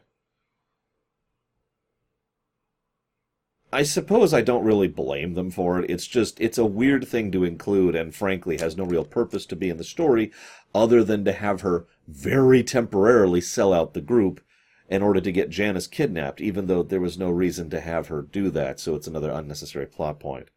I 3.73 3.83
suppose 3.83 4.33
I 4.33 4.43
don't 4.43 4.65
really 4.65 4.89
blame 4.89 5.35
them 5.35 5.51
for 5.51 5.79
it. 5.81 5.91
It's 5.91 6.07
just, 6.07 6.41
it's 6.41 6.57
a 6.57 6.65
weird 6.65 7.07
thing 7.07 7.31
to 7.33 7.45
include 7.45 7.95
and 7.95 8.15
frankly 8.15 8.59
has 8.59 8.77
no 8.77 8.85
real 8.85 9.05
purpose 9.05 9.45
to 9.47 9.57
be 9.57 9.69
in 9.69 9.77
the 9.77 9.85
story 9.85 10.33
other 10.75 11.05
than 11.05 11.25
to 11.25 11.33
have 11.33 11.61
her 11.61 11.87
very 12.07 12.63
temporarily 12.63 13.41
sell 13.41 13.73
out 13.73 13.93
the 13.93 14.01
group 14.01 14.41
in 14.89 15.03
order 15.03 15.21
to 15.21 15.33
get 15.33 15.51
Janice 15.51 15.89
kidnapped, 15.89 16.41
even 16.41 16.67
though 16.67 16.83
there 16.83 17.01
was 17.01 17.19
no 17.19 17.29
reason 17.31 17.69
to 17.71 17.81
have 17.81 18.07
her 18.07 18.23
do 18.23 18.51
that, 18.51 18.79
so 18.79 18.95
it's 18.95 19.09
another 19.09 19.31
unnecessary 19.31 19.87
plot 19.87 20.21
point. 20.21 20.49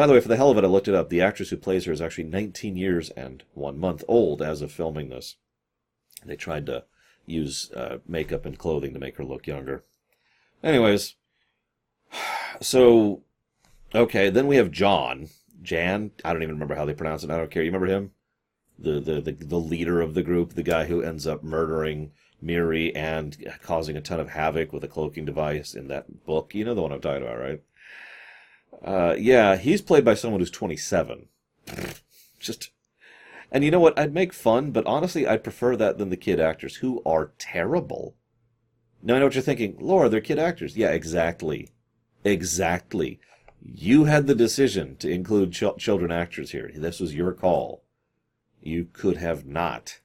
By 0.00 0.06
the 0.06 0.14
way, 0.14 0.20
for 0.20 0.28
the 0.28 0.36
hell 0.36 0.50
of 0.50 0.56
it, 0.56 0.64
I 0.64 0.66
looked 0.66 0.88
it 0.88 0.94
up. 0.94 1.10
The 1.10 1.20
actress 1.20 1.50
who 1.50 1.58
plays 1.58 1.84
her 1.84 1.92
is 1.92 2.00
actually 2.00 2.24
19 2.24 2.74
years 2.74 3.10
and 3.10 3.42
one 3.52 3.78
month 3.78 4.02
old 4.08 4.40
as 4.40 4.62
of 4.62 4.72
filming 4.72 5.10
this. 5.10 5.36
They 6.24 6.36
tried 6.36 6.64
to 6.64 6.84
use 7.26 7.70
uh, 7.72 7.98
makeup 8.08 8.46
and 8.46 8.56
clothing 8.58 8.94
to 8.94 8.98
make 8.98 9.18
her 9.18 9.24
look 9.26 9.46
younger. 9.46 9.84
Anyways, 10.64 11.16
so 12.62 13.24
okay, 13.94 14.30
then 14.30 14.46
we 14.46 14.56
have 14.56 14.70
John. 14.70 15.28
Jan, 15.60 16.12
I 16.24 16.32
don't 16.32 16.42
even 16.42 16.54
remember 16.54 16.76
how 16.76 16.86
they 16.86 16.94
pronounce 16.94 17.22
it. 17.22 17.30
I 17.30 17.36
don't 17.36 17.50
care. 17.50 17.62
You 17.62 17.70
remember 17.70 17.94
him? 17.94 18.12
the, 18.80 19.00
the, 19.00 19.20
the, 19.20 19.32
the 19.32 19.58
leader 19.58 20.00
of 20.00 20.14
the 20.14 20.22
group, 20.22 20.54
the 20.54 20.62
guy 20.62 20.86
who 20.86 21.02
ends 21.02 21.26
up 21.26 21.44
murdering 21.44 22.12
Miri 22.40 22.94
and 22.96 23.36
causing 23.62 23.96
a 23.96 24.00
ton 24.00 24.18
of 24.18 24.30
havoc 24.30 24.72
with 24.72 24.82
a 24.82 24.88
cloaking 24.88 25.26
device 25.26 25.74
in 25.74 25.88
that 25.88 26.24
book. 26.24 26.54
You 26.54 26.64
know 26.64 26.74
the 26.74 26.82
one 26.82 26.92
I'm 26.92 27.00
talking 27.00 27.22
about, 27.22 27.38
right? 27.38 27.62
Uh, 28.84 29.14
yeah, 29.18 29.56
he's 29.56 29.82
played 29.82 30.04
by 30.04 30.14
someone 30.14 30.40
who's 30.40 30.50
27. 30.50 31.28
Just, 32.38 32.70
and 33.52 33.64
you 33.64 33.70
know 33.70 33.80
what? 33.80 33.98
I'd 33.98 34.14
make 34.14 34.32
fun, 34.32 34.70
but 34.70 34.86
honestly, 34.86 35.26
I'd 35.26 35.44
prefer 35.44 35.76
that 35.76 35.98
than 35.98 36.10
the 36.10 36.16
kid 36.16 36.40
actors 36.40 36.76
who 36.76 37.02
are 37.04 37.32
terrible. 37.38 38.16
Now 39.02 39.16
I 39.16 39.18
know 39.18 39.26
what 39.26 39.34
you're 39.34 39.42
thinking. 39.42 39.76
Laura, 39.78 40.08
they're 40.08 40.20
kid 40.20 40.38
actors. 40.38 40.76
Yeah, 40.76 40.90
exactly. 40.90 41.70
Exactly. 42.24 43.20
You 43.62 44.04
had 44.04 44.26
the 44.26 44.34
decision 44.34 44.96
to 44.96 45.10
include 45.10 45.52
ch- 45.52 45.78
children 45.78 46.10
actors 46.10 46.52
here. 46.52 46.70
This 46.74 47.00
was 47.00 47.14
your 47.14 47.32
call. 47.32 47.82
You 48.62 48.88
could 48.92 49.16
have 49.16 49.46
not. 49.46 50.00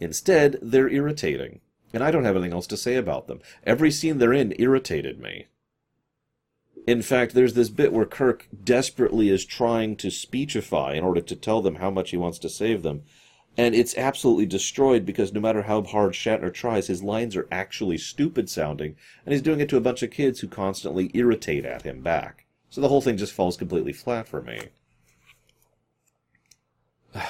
Instead, 0.00 0.58
they're 0.62 0.88
irritating. 0.88 1.60
And 1.92 2.02
I 2.02 2.10
don't 2.10 2.24
have 2.24 2.36
anything 2.36 2.52
else 2.52 2.66
to 2.68 2.76
say 2.76 2.96
about 2.96 3.26
them. 3.26 3.40
Every 3.64 3.90
scene 3.90 4.18
they're 4.18 4.32
in 4.32 4.54
irritated 4.58 5.20
me. 5.20 5.46
In 6.86 7.02
fact, 7.02 7.34
there's 7.34 7.54
this 7.54 7.68
bit 7.68 7.92
where 7.92 8.06
Kirk 8.06 8.48
desperately 8.64 9.28
is 9.28 9.44
trying 9.44 9.96
to 9.96 10.10
speechify 10.10 10.94
in 10.94 11.04
order 11.04 11.20
to 11.20 11.36
tell 11.36 11.60
them 11.60 11.76
how 11.76 11.90
much 11.90 12.10
he 12.10 12.16
wants 12.16 12.38
to 12.40 12.48
save 12.48 12.82
them. 12.82 13.02
And 13.58 13.74
it's 13.74 13.96
absolutely 13.96 14.46
destroyed 14.46 15.06
because 15.06 15.32
no 15.32 15.40
matter 15.40 15.62
how 15.62 15.82
hard 15.82 16.12
Shatner 16.12 16.52
tries, 16.52 16.88
his 16.88 17.02
lines 17.02 17.34
are 17.36 17.48
actually 17.50 17.96
stupid 17.96 18.50
sounding, 18.50 18.96
and 19.24 19.32
he's 19.32 19.42
doing 19.42 19.60
it 19.60 19.68
to 19.70 19.78
a 19.78 19.80
bunch 19.80 20.02
of 20.02 20.10
kids 20.10 20.40
who 20.40 20.48
constantly 20.48 21.10
irritate 21.14 21.64
at 21.64 21.82
him 21.82 22.02
back. 22.02 22.44
So 22.68 22.80
the 22.80 22.88
whole 22.88 23.00
thing 23.00 23.16
just 23.16 23.32
falls 23.32 23.56
completely 23.56 23.94
flat 23.94 24.28
for 24.28 24.42
me. 24.42 24.60
this 27.14 27.24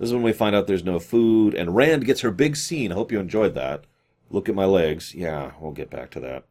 is 0.00 0.12
when 0.12 0.22
we 0.22 0.32
find 0.32 0.54
out 0.54 0.66
there's 0.66 0.84
no 0.84 0.98
food, 0.98 1.54
and 1.54 1.74
Rand 1.74 2.04
gets 2.04 2.20
her 2.20 2.30
big 2.30 2.54
scene. 2.56 2.92
I 2.92 2.96
hope 2.96 3.10
you 3.10 3.18
enjoyed 3.18 3.54
that. 3.54 3.84
Look 4.30 4.48
at 4.48 4.54
my 4.54 4.66
legs. 4.66 5.14
Yeah, 5.14 5.52
we'll 5.58 5.72
get 5.72 5.88
back 5.88 6.10
to 6.10 6.20
that. 6.20 6.44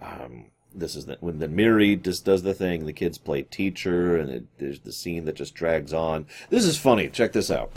Um, 0.00 0.46
this 0.76 0.94
is 0.94 1.06
the, 1.06 1.16
when 1.20 1.38
the 1.38 1.48
Miri 1.48 1.96
just 1.96 2.24
does 2.24 2.42
the 2.42 2.54
thing. 2.54 2.86
The 2.86 2.92
kids 2.92 3.18
play 3.18 3.42
teacher, 3.42 4.16
and 4.16 4.30
it, 4.30 4.44
there's 4.58 4.80
the 4.80 4.92
scene 4.92 5.24
that 5.24 5.36
just 5.36 5.54
drags 5.54 5.92
on. 5.92 6.26
This 6.50 6.64
is 6.64 6.78
funny. 6.78 7.08
Check 7.08 7.32
this 7.32 7.50
out. 7.50 7.72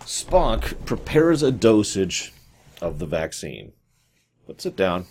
Spock 0.00 0.84
prepares 0.84 1.42
a 1.42 1.52
dosage 1.52 2.32
of 2.80 2.98
the 2.98 3.06
vaccine, 3.06 3.72
puts 4.46 4.66
it 4.66 4.76
down, 4.76 5.06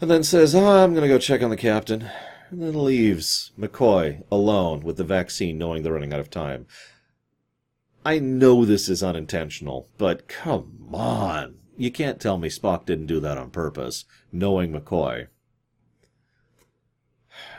and 0.00 0.10
then 0.10 0.24
says, 0.24 0.54
oh, 0.54 0.66
I'm 0.66 0.94
going 0.94 1.02
to 1.02 1.08
go 1.08 1.18
check 1.18 1.42
on 1.42 1.50
the 1.50 1.56
captain, 1.56 2.10
and 2.50 2.62
then 2.62 2.84
leaves 2.84 3.52
McCoy 3.58 4.22
alone 4.30 4.80
with 4.80 4.96
the 4.96 5.04
vaccine, 5.04 5.58
knowing 5.58 5.82
they're 5.82 5.92
running 5.92 6.12
out 6.12 6.20
of 6.20 6.30
time. 6.30 6.66
I 8.04 8.18
know 8.18 8.64
this 8.64 8.88
is 8.88 9.02
unintentional, 9.02 9.88
but 9.98 10.28
come 10.28 10.88
on. 10.92 11.56
You 11.78 11.90
can't 11.92 12.20
tell 12.20 12.36
me 12.38 12.48
Spock 12.48 12.84
didn't 12.86 13.06
do 13.06 13.20
that 13.20 13.38
on 13.38 13.50
purpose, 13.50 14.04
knowing 14.32 14.72
McCoy. 14.72 15.28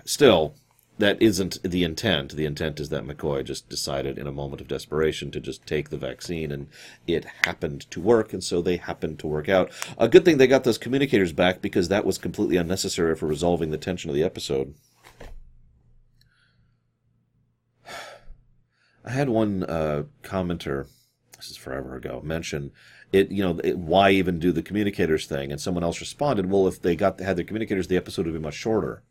Still, 0.03 0.55
that 0.97 1.21
isn't 1.21 1.63
the 1.63 1.85
intent. 1.85 2.35
The 2.35 2.43
intent 2.43 2.81
is 2.81 2.89
that 2.89 3.07
McCoy 3.07 3.45
just 3.45 3.69
decided 3.69 4.17
in 4.17 4.27
a 4.27 4.33
moment 4.33 4.59
of 4.59 4.67
desperation 4.67 5.31
to 5.31 5.39
just 5.39 5.65
take 5.65 5.89
the 5.89 5.95
vaccine, 5.97 6.51
and 6.51 6.67
it 7.07 7.23
happened 7.45 7.89
to 7.91 8.01
work, 8.01 8.33
and 8.33 8.43
so 8.43 8.61
they 8.61 8.75
happened 8.75 9.19
to 9.19 9.27
work 9.27 9.47
out. 9.47 9.71
A 9.97 10.09
good 10.09 10.25
thing 10.25 10.37
they 10.37 10.47
got 10.47 10.65
those 10.65 10.77
communicators 10.77 11.31
back 11.31 11.61
because 11.61 11.87
that 11.87 12.03
was 12.05 12.17
completely 12.17 12.57
unnecessary 12.57 13.15
for 13.15 13.25
resolving 13.25 13.71
the 13.71 13.77
tension 13.77 14.09
of 14.09 14.17
the 14.17 14.23
episode. 14.23 14.75
I 19.05 19.11
had 19.11 19.29
one 19.29 19.63
uh, 19.63 20.03
commenter, 20.23 20.89
this 21.37 21.49
is 21.49 21.55
forever 21.55 21.95
ago, 21.95 22.19
mention 22.21 22.73
it 23.11 23.31
you 23.31 23.43
know 23.43 23.59
it, 23.63 23.77
why 23.77 24.11
even 24.11 24.39
do 24.39 24.51
the 24.51 24.61
communicators 24.61 25.25
thing? 25.25 25.51
And 25.51 25.59
someone 25.59 25.83
else 25.83 25.99
responded 25.99 26.49
well 26.49 26.67
if 26.67 26.81
they 26.81 26.95
got 26.95 27.19
had 27.19 27.37
their 27.37 27.45
communicators 27.45 27.87
the 27.87 27.97
episode 27.97 28.25
would 28.25 28.33
be 28.33 28.39
much 28.39 28.55
shorter. 28.55 29.03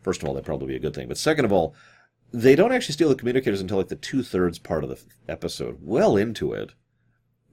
First 0.00 0.22
of 0.22 0.28
all 0.28 0.34
that'd 0.34 0.46
probably 0.46 0.68
be 0.68 0.76
a 0.76 0.80
good 0.80 0.94
thing. 0.94 1.08
But 1.08 1.18
second 1.18 1.44
of 1.44 1.52
all 1.52 1.74
they 2.32 2.56
don't 2.56 2.72
actually 2.72 2.94
steal 2.94 3.10
the 3.10 3.14
communicators 3.14 3.60
until 3.60 3.76
like 3.76 3.88
the 3.88 3.96
two-thirds 3.96 4.58
part 4.58 4.84
of 4.84 4.90
the 4.90 4.98
episode. 5.28 5.78
Well 5.82 6.16
into 6.16 6.52
it. 6.52 6.72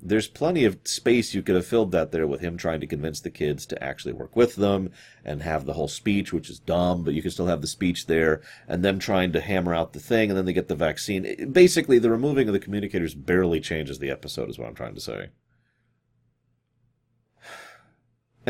There's 0.01 0.29
plenty 0.29 0.63
of 0.63 0.79
space 0.85 1.33
you 1.33 1.41
could 1.41 1.55
have 1.55 1.65
filled 1.65 1.91
that 1.91 2.13
there 2.13 2.25
with 2.25 2.39
him 2.39 2.55
trying 2.55 2.79
to 2.79 2.87
convince 2.87 3.19
the 3.19 3.29
kids 3.29 3.65
to 3.65 3.83
actually 3.83 4.13
work 4.13 4.33
with 4.33 4.55
them 4.55 4.91
and 5.25 5.43
have 5.43 5.65
the 5.65 5.73
whole 5.73 5.89
speech, 5.89 6.31
which 6.31 6.49
is 6.49 6.57
dumb, 6.59 7.03
but 7.03 7.13
you 7.13 7.21
can 7.21 7.31
still 7.31 7.47
have 7.47 7.59
the 7.59 7.67
speech 7.67 8.05
there, 8.05 8.41
and 8.65 8.81
them 8.81 8.97
trying 8.97 9.33
to 9.33 9.41
hammer 9.41 9.75
out 9.75 9.91
the 9.91 9.99
thing, 9.99 10.29
and 10.29 10.37
then 10.37 10.45
they 10.45 10.53
get 10.53 10.69
the 10.69 10.75
vaccine. 10.75 11.51
Basically, 11.51 11.99
the 11.99 12.09
removing 12.09 12.47
of 12.47 12.53
the 12.53 12.61
communicators 12.61 13.13
barely 13.13 13.59
changes 13.59 13.99
the 13.99 14.09
episode, 14.09 14.49
is 14.49 14.57
what 14.57 14.69
I'm 14.69 14.75
trying 14.75 14.95
to 14.95 15.01
say. 15.01 15.31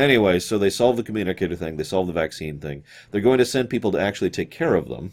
Anyway, 0.00 0.38
so 0.38 0.56
they 0.56 0.70
solve 0.70 0.96
the 0.96 1.02
communicator 1.02 1.54
thing, 1.54 1.76
they 1.76 1.84
solve 1.84 2.06
the 2.06 2.12
vaccine 2.14 2.58
thing. 2.58 2.82
They're 3.10 3.20
going 3.20 3.36
to 3.36 3.44
send 3.44 3.68
people 3.68 3.92
to 3.92 4.00
actually 4.00 4.30
take 4.30 4.50
care 4.50 4.74
of 4.74 4.88
them. 4.88 5.12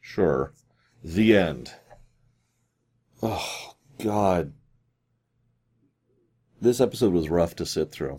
sure. 0.00 0.52
The 1.04 1.36
end. 1.36 1.72
Oh, 3.22 3.74
God. 4.02 4.54
This 6.60 6.80
episode 6.80 7.12
was 7.12 7.28
rough 7.28 7.54
to 7.56 7.64
sit 7.64 7.92
through. 7.92 8.18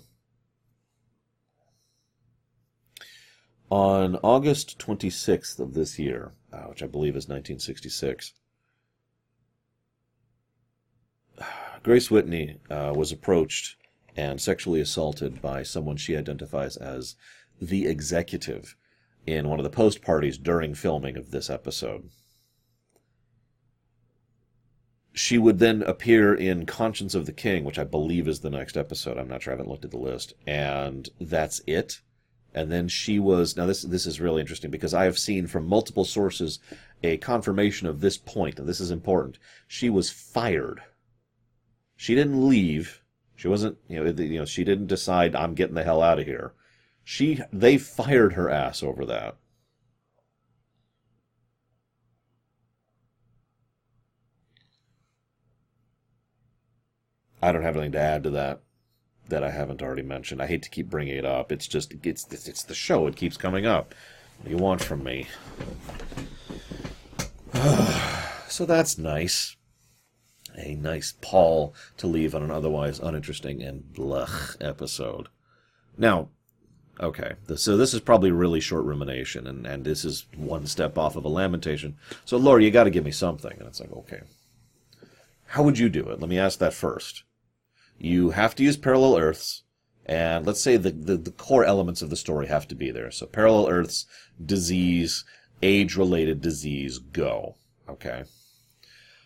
On 3.69 4.15
August 4.23 4.79
26th 4.79 5.59
of 5.59 5.73
this 5.73 5.99
year, 5.99 6.31
uh, 6.53 6.67
which 6.67 6.81
I 6.81 6.87
believe 6.87 7.17
is 7.17 7.27
1966, 7.27 8.31
Grace 11.83 12.09
Whitney 12.09 12.59
uh, 12.69 12.93
was 12.95 13.11
approached 13.11 13.75
and 14.15 14.39
sexually 14.39 14.79
assaulted 14.79 15.41
by 15.41 15.63
someone 15.63 15.97
she 15.97 16.15
identifies 16.15 16.77
as 16.77 17.15
the 17.61 17.87
executive 17.87 18.75
in 19.25 19.47
one 19.47 19.59
of 19.59 19.63
the 19.63 19.69
post 19.69 20.01
parties 20.01 20.37
during 20.37 20.73
filming 20.73 21.17
of 21.17 21.31
this 21.31 21.49
episode. 21.49 22.09
She 25.13 25.37
would 25.37 25.59
then 25.59 25.83
appear 25.83 26.33
in 26.33 26.65
Conscience 26.65 27.13
of 27.13 27.25
the 27.25 27.31
King, 27.31 27.63
which 27.63 27.77
I 27.77 27.83
believe 27.83 28.27
is 28.27 28.39
the 28.39 28.49
next 28.49 28.75
episode. 28.75 29.17
I'm 29.17 29.27
not 29.27 29.43
sure. 29.43 29.53
I 29.53 29.55
haven't 29.55 29.69
looked 29.69 29.85
at 29.85 29.91
the 29.91 29.97
list. 29.97 30.33
And 30.47 31.07
that's 31.21 31.61
it. 31.67 32.01
And 32.55 32.71
then 32.71 32.87
she 32.87 33.19
was 33.19 33.57
now 33.57 33.65
this 33.65 33.81
this 33.81 34.05
is 34.05 34.21
really 34.21 34.41
interesting 34.41 34.69
because 34.69 34.93
I 34.93 35.05
have 35.05 35.17
seen 35.17 35.47
from 35.47 35.67
multiple 35.67 36.05
sources 36.05 36.59
a 37.01 37.17
confirmation 37.17 37.87
of 37.87 37.99
this 37.99 38.17
point, 38.17 38.59
and 38.59 38.67
this 38.67 38.79
is 38.79 38.91
important. 38.91 39.39
She 39.67 39.89
was 39.89 40.11
fired. 40.11 40.81
She 41.95 42.15
didn't 42.15 42.47
leave 42.47 43.02
she 43.35 43.47
wasn't, 43.47 43.77
you 43.87 44.03
know, 44.03 44.09
you 44.11 44.39
know, 44.39 44.45
she 44.45 44.63
didn't 44.63 44.87
decide 44.87 45.35
I'm 45.35 45.53
getting 45.53 45.75
the 45.75 45.83
hell 45.83 46.01
out 46.01 46.19
of 46.19 46.25
here. 46.25 46.53
She, 47.03 47.39
they 47.51 47.77
fired 47.77 48.33
her 48.33 48.49
ass 48.49 48.81
over 48.83 49.05
that. 49.05 49.35
I 57.41 57.51
don't 57.51 57.63
have 57.63 57.75
anything 57.75 57.91
to 57.93 57.99
add 57.99 58.23
to 58.23 58.29
that 58.31 58.61
that 59.27 59.43
I 59.43 59.49
haven't 59.49 59.81
already 59.81 60.01
mentioned. 60.01 60.41
I 60.41 60.47
hate 60.47 60.63
to 60.63 60.69
keep 60.69 60.89
bringing 60.89 61.17
it 61.17 61.25
up. 61.25 61.51
It's 61.51 61.67
just 61.67 61.93
it's 62.03 62.25
it's 62.31 62.63
the 62.63 62.73
show. 62.73 63.05
It 63.07 63.17
keeps 63.17 63.35
coming 63.35 63.65
up. 63.65 63.93
What 64.37 64.45
do 64.45 64.51
you 64.51 64.57
want 64.57 64.81
from 64.81 65.03
me? 65.03 65.27
so 68.47 68.65
that's 68.65 68.97
nice 68.97 69.57
a 70.57 70.75
nice 70.75 71.13
pall 71.21 71.73
to 71.97 72.07
leave 72.07 72.35
on 72.35 72.43
an 72.43 72.51
otherwise 72.51 72.99
uninteresting 72.99 73.61
and 73.61 73.83
blech 73.93 74.55
episode. 74.61 75.27
Now, 75.97 76.29
okay, 76.99 77.33
so 77.55 77.77
this 77.77 77.93
is 77.93 77.99
probably 77.99 78.31
really 78.31 78.59
short 78.59 78.85
rumination, 78.85 79.47
and, 79.47 79.65
and 79.65 79.83
this 79.83 80.05
is 80.05 80.25
one 80.35 80.65
step 80.67 80.97
off 80.97 81.15
of 81.15 81.25
a 81.25 81.29
lamentation. 81.29 81.97
So, 82.25 82.37
Laura, 82.37 82.63
you 82.63 82.71
got 82.71 82.85
to 82.85 82.89
give 82.89 83.05
me 83.05 83.11
something. 83.11 83.55
And 83.57 83.67
it's 83.67 83.79
like, 83.79 83.91
okay. 83.91 84.21
How 85.47 85.63
would 85.63 85.77
you 85.77 85.89
do 85.89 86.09
it? 86.09 86.19
Let 86.19 86.29
me 86.29 86.39
ask 86.39 86.59
that 86.59 86.73
first. 86.73 87.23
You 87.99 88.31
have 88.31 88.55
to 88.55 88.63
use 88.63 88.77
parallel 88.77 89.17
Earths, 89.17 89.63
and 90.05 90.45
let's 90.45 90.61
say 90.61 90.77
the, 90.77 90.91
the, 90.91 91.15
the 91.15 91.31
core 91.31 91.63
elements 91.63 92.01
of 92.01 92.09
the 92.09 92.15
story 92.15 92.47
have 92.47 92.67
to 92.69 92.75
be 92.75 92.91
there. 92.91 93.11
So, 93.11 93.25
parallel 93.25 93.69
Earths, 93.69 94.05
disease, 94.43 95.25
age 95.61 95.95
related 95.95 96.41
disease, 96.41 96.99
go. 96.99 97.55
Okay. 97.87 98.23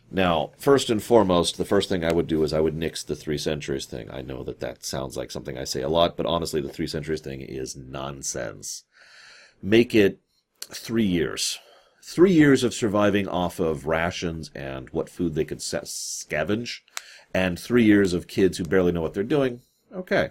Now, 0.10 0.52
first 0.58 0.90
and 0.90 1.04
foremost, 1.04 1.58
the 1.58 1.66
first 1.66 1.90
thing 1.90 2.04
I 2.04 2.14
would 2.14 2.28
do 2.28 2.44
is 2.44 2.54
I 2.54 2.62
would 2.62 2.76
nix 2.76 3.04
the 3.04 3.16
three 3.16 3.38
centuries 3.38 3.86
thing. 3.86 4.10
I 4.10 4.22
know 4.22 4.42
that 4.44 4.62
that 4.62 4.86
sounds 4.86 5.18
like 5.18 5.32
something 5.32 5.58
I 5.58 5.66
say 5.66 5.82
a 5.82 5.90
lot, 5.90 6.16
but 6.16 6.26
honestly, 6.26 6.62
the 6.62 6.70
three 6.70 6.88
centuries 6.88 7.22
thing 7.22 7.42
is 7.42 7.76
nonsense. 7.76 8.84
Make 9.62 9.94
it 9.94 10.20
three 10.70 11.06
years. 11.06 11.60
Three 12.02 12.32
years 12.32 12.64
of 12.64 12.74
surviving 12.74 13.28
off 13.28 13.60
of 13.60 13.86
rations 13.86 14.50
and 14.56 14.90
what 14.92 15.10
food 15.10 15.36
they 15.36 15.44
could 15.44 15.60
scavenge, 15.60 16.80
and 17.34 17.60
three 17.60 17.84
years 17.84 18.14
of 18.14 18.28
kids 18.28 18.58
who 18.58 18.64
barely 18.64 18.94
know 18.94 19.02
what 19.02 19.14
they're 19.14 19.24
doing. 19.24 19.62
Okay. 19.94 20.30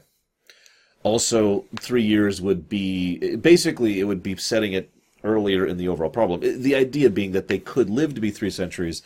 Also, 1.02 1.66
three 1.78 2.02
years 2.02 2.40
would 2.40 2.68
be 2.68 3.36
basically 3.36 4.00
it 4.00 4.04
would 4.04 4.22
be 4.22 4.36
setting 4.36 4.72
it 4.72 4.90
earlier 5.22 5.66
in 5.66 5.76
the 5.76 5.88
overall 5.88 6.10
problem. 6.10 6.40
The 6.40 6.74
idea 6.74 7.10
being 7.10 7.32
that 7.32 7.48
they 7.48 7.58
could 7.58 7.90
live 7.90 8.14
to 8.14 8.20
be 8.20 8.30
three 8.30 8.50
centuries 8.50 9.02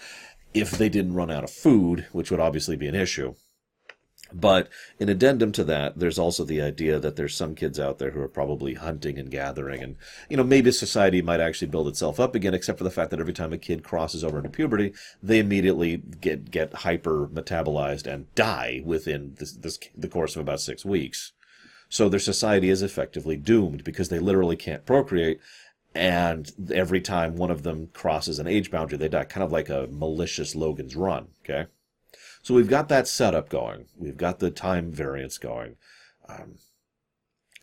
if 0.54 0.72
they 0.72 0.88
didn't 0.88 1.14
run 1.14 1.30
out 1.30 1.44
of 1.44 1.50
food, 1.50 2.06
which 2.12 2.30
would 2.30 2.40
obviously 2.40 2.76
be 2.76 2.88
an 2.88 2.94
issue. 2.94 3.34
But 4.32 4.68
in 4.98 5.08
addendum 5.08 5.50
to 5.52 5.64
that, 5.64 5.98
there's 5.98 6.18
also 6.18 6.44
the 6.44 6.62
idea 6.62 6.98
that 7.00 7.16
there's 7.16 7.34
some 7.34 7.54
kids 7.54 7.80
out 7.80 7.98
there 7.98 8.12
who 8.12 8.20
are 8.20 8.28
probably 8.28 8.74
hunting 8.74 9.18
and 9.18 9.30
gathering, 9.30 9.82
and 9.82 9.96
you 10.28 10.36
know 10.36 10.44
maybe 10.44 10.70
society 10.70 11.20
might 11.20 11.40
actually 11.40 11.68
build 11.68 11.88
itself 11.88 12.20
up 12.20 12.34
again, 12.34 12.54
except 12.54 12.78
for 12.78 12.84
the 12.84 12.90
fact 12.90 13.10
that 13.10 13.20
every 13.20 13.32
time 13.32 13.52
a 13.52 13.58
kid 13.58 13.82
crosses 13.82 14.22
over 14.22 14.38
into 14.38 14.50
puberty, 14.50 14.92
they 15.22 15.40
immediately 15.40 15.96
get 16.20 16.50
get 16.50 16.72
hyper 16.72 17.26
metabolized 17.26 18.06
and 18.06 18.32
die 18.34 18.82
within 18.84 19.34
this, 19.38 19.52
this 19.52 19.78
the 19.96 20.08
course 20.08 20.36
of 20.36 20.42
about 20.42 20.60
six 20.60 20.84
weeks. 20.84 21.32
So 21.88 22.08
their 22.08 22.20
society 22.20 22.70
is 22.70 22.82
effectively 22.82 23.36
doomed 23.36 23.82
because 23.82 24.10
they 24.10 24.20
literally 24.20 24.56
can't 24.56 24.86
procreate, 24.86 25.40
and 25.94 26.50
every 26.72 27.00
time 27.00 27.36
one 27.36 27.50
of 27.50 27.62
them 27.62 27.88
crosses 27.92 28.38
an 28.38 28.46
age 28.46 28.70
boundary, 28.70 28.98
they 28.98 29.08
die, 29.08 29.24
kind 29.24 29.44
of 29.44 29.52
like 29.52 29.68
a 29.68 29.88
malicious 29.90 30.54
Logan's 30.54 30.96
Run. 30.96 31.28
Okay. 31.44 31.66
So 32.42 32.54
we've 32.54 32.68
got 32.68 32.88
that 32.88 33.08
setup 33.08 33.48
going. 33.48 33.86
We've 33.96 34.16
got 34.16 34.38
the 34.38 34.50
time 34.50 34.92
variance 34.92 35.36
going. 35.36 35.76
Um, 36.28 36.56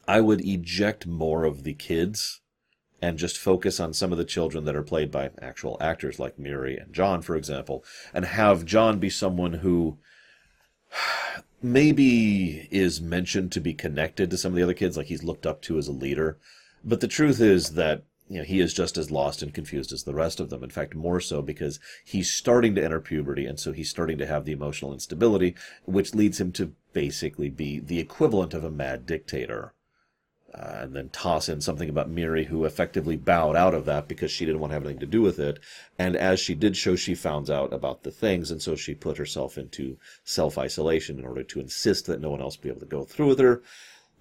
I 0.08 0.22
would 0.22 0.42
eject 0.42 1.08
more 1.08 1.46
of 1.46 1.64
the 1.64 1.74
kids 1.74 2.42
and 3.02 3.18
just 3.18 3.38
focus 3.38 3.80
on 3.80 3.94
some 3.94 4.12
of 4.12 4.18
the 4.18 4.26
children 4.26 4.66
that 4.66 4.76
are 4.76 4.84
played 4.84 5.12
by 5.12 5.30
actual 5.42 5.78
actors 5.80 6.20
like 6.20 6.40
Miri 6.40 6.78
and 6.78 6.94
John, 6.94 7.22
for 7.22 7.36
example, 7.36 7.84
and 8.14 8.26
have 8.26 8.66
John 8.66 9.00
be 9.00 9.10
someone 9.10 9.54
who 9.54 9.98
maybe 11.62 12.68
is 12.72 13.02
mentioned 13.02 13.52
to 13.52 13.60
be 13.60 13.74
connected 13.74 14.30
to 14.30 14.38
some 14.38 14.52
of 14.52 14.56
the 14.56 14.64
other 14.64 14.74
kids, 14.74 14.98
like 14.98 15.08
he's 15.08 15.24
looked 15.24 15.46
up 15.46 15.62
to 15.64 15.78
as 15.78 15.88
a 15.88 15.92
leader. 15.92 16.38
But 16.84 17.02
the 17.02 17.08
truth 17.08 17.42
is 17.42 17.72
that 17.72 18.04
you 18.30 18.40
know, 18.40 18.44
he 18.44 18.60
is 18.60 18.74
just 18.74 18.98
as 18.98 19.12
lost 19.12 19.42
and 19.42 19.54
confused 19.54 19.94
as 19.94 20.04
the 20.04 20.14
rest 20.14 20.40
of 20.40 20.50
them. 20.50 20.64
In 20.64 20.70
fact, 20.70 20.96
more 20.96 21.22
so 21.22 21.42
because 21.42 21.80
he's 22.04 22.30
starting 22.30 22.76
to 22.76 22.84
enter 22.84 23.00
puberty, 23.00 23.46
and 23.46 23.60
so 23.60 23.72
he's 23.72 23.90
starting 23.90 24.18
to 24.18 24.28
have 24.28 24.46
the 24.46 24.52
emotional 24.52 24.94
instability, 24.94 25.56
which 25.86 26.14
leads 26.14 26.40
him 26.40 26.52
to 26.54 26.74
basically 26.94 27.50
be 27.50 27.80
the 27.80 28.00
equivalent 28.00 28.54
of 28.54 28.64
a 28.64 28.72
mad 28.72 29.06
dictator. 29.06 29.74
Uh, 30.54 30.80
and 30.80 30.96
then 30.96 31.10
toss 31.10 31.50
in 31.50 31.62
something 31.62 31.90
about 31.90 32.10
Miri, 32.10 32.46
who 32.46 32.66
effectively 32.66 33.16
bowed 33.16 33.56
out 33.56 33.76
of 33.76 33.86
that 33.86 34.08
because 34.08 34.32
she 34.32 34.46
didn't 34.46 34.60
want 34.60 34.72
to 34.72 34.76
have 34.76 34.84
anything 34.84 35.02
to 35.02 35.06
do 35.06 35.22
with 35.22 35.38
it. 35.40 35.60
And 36.00 36.16
as 36.16 36.40
she 36.40 36.56
did 36.56 36.76
show, 36.76 36.96
she 36.96 37.14
found 37.14 37.50
out 37.52 37.74
about 37.74 38.04
the 38.04 38.12
things, 38.12 38.50
and 38.50 38.62
so 38.62 38.76
she 38.76 38.96
put 38.96 39.18
herself 39.18 39.58
into 39.58 39.98
self 40.24 40.58
isolation 40.58 41.20
in 41.20 41.26
order 41.26 41.44
to 41.44 41.60
insist 41.60 42.08
that 42.08 42.22
no 42.22 42.32
one 42.32 42.42
else 42.42 42.56
be 42.56 42.70
able 42.70 42.80
to 42.80 42.86
go 42.88 43.04
through 43.04 43.28
with 43.28 43.40
her. 43.40 43.62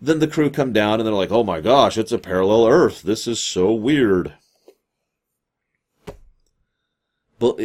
Then 0.00 0.18
the 0.18 0.28
crew 0.28 0.50
come 0.50 0.72
down 0.72 1.00
and 1.00 1.06
they're 1.06 1.14
like, 1.14 1.30
oh 1.30 1.44
my 1.44 1.60
gosh, 1.60 1.96
it's 1.96 2.12
a 2.12 2.18
parallel 2.18 2.66
Earth. 2.66 3.02
This 3.02 3.26
is 3.26 3.40
so 3.40 3.72
weird. 3.72 4.34
But 7.38 7.58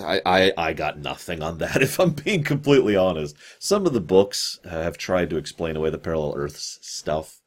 I, 0.00 0.20
I, 0.24 0.52
I 0.56 0.72
got 0.72 0.98
nothing 0.98 1.42
on 1.42 1.58
that, 1.58 1.82
if 1.82 1.98
I'm 1.98 2.10
being 2.10 2.44
completely 2.44 2.96
honest. 2.96 3.36
Some 3.58 3.86
of 3.86 3.92
the 3.92 4.00
books 4.00 4.58
have 4.68 4.98
tried 4.98 5.30
to 5.30 5.36
explain 5.36 5.76
away 5.76 5.90
the 5.90 5.98
parallel 5.98 6.34
Earths 6.36 6.78
stuff. 6.82 7.40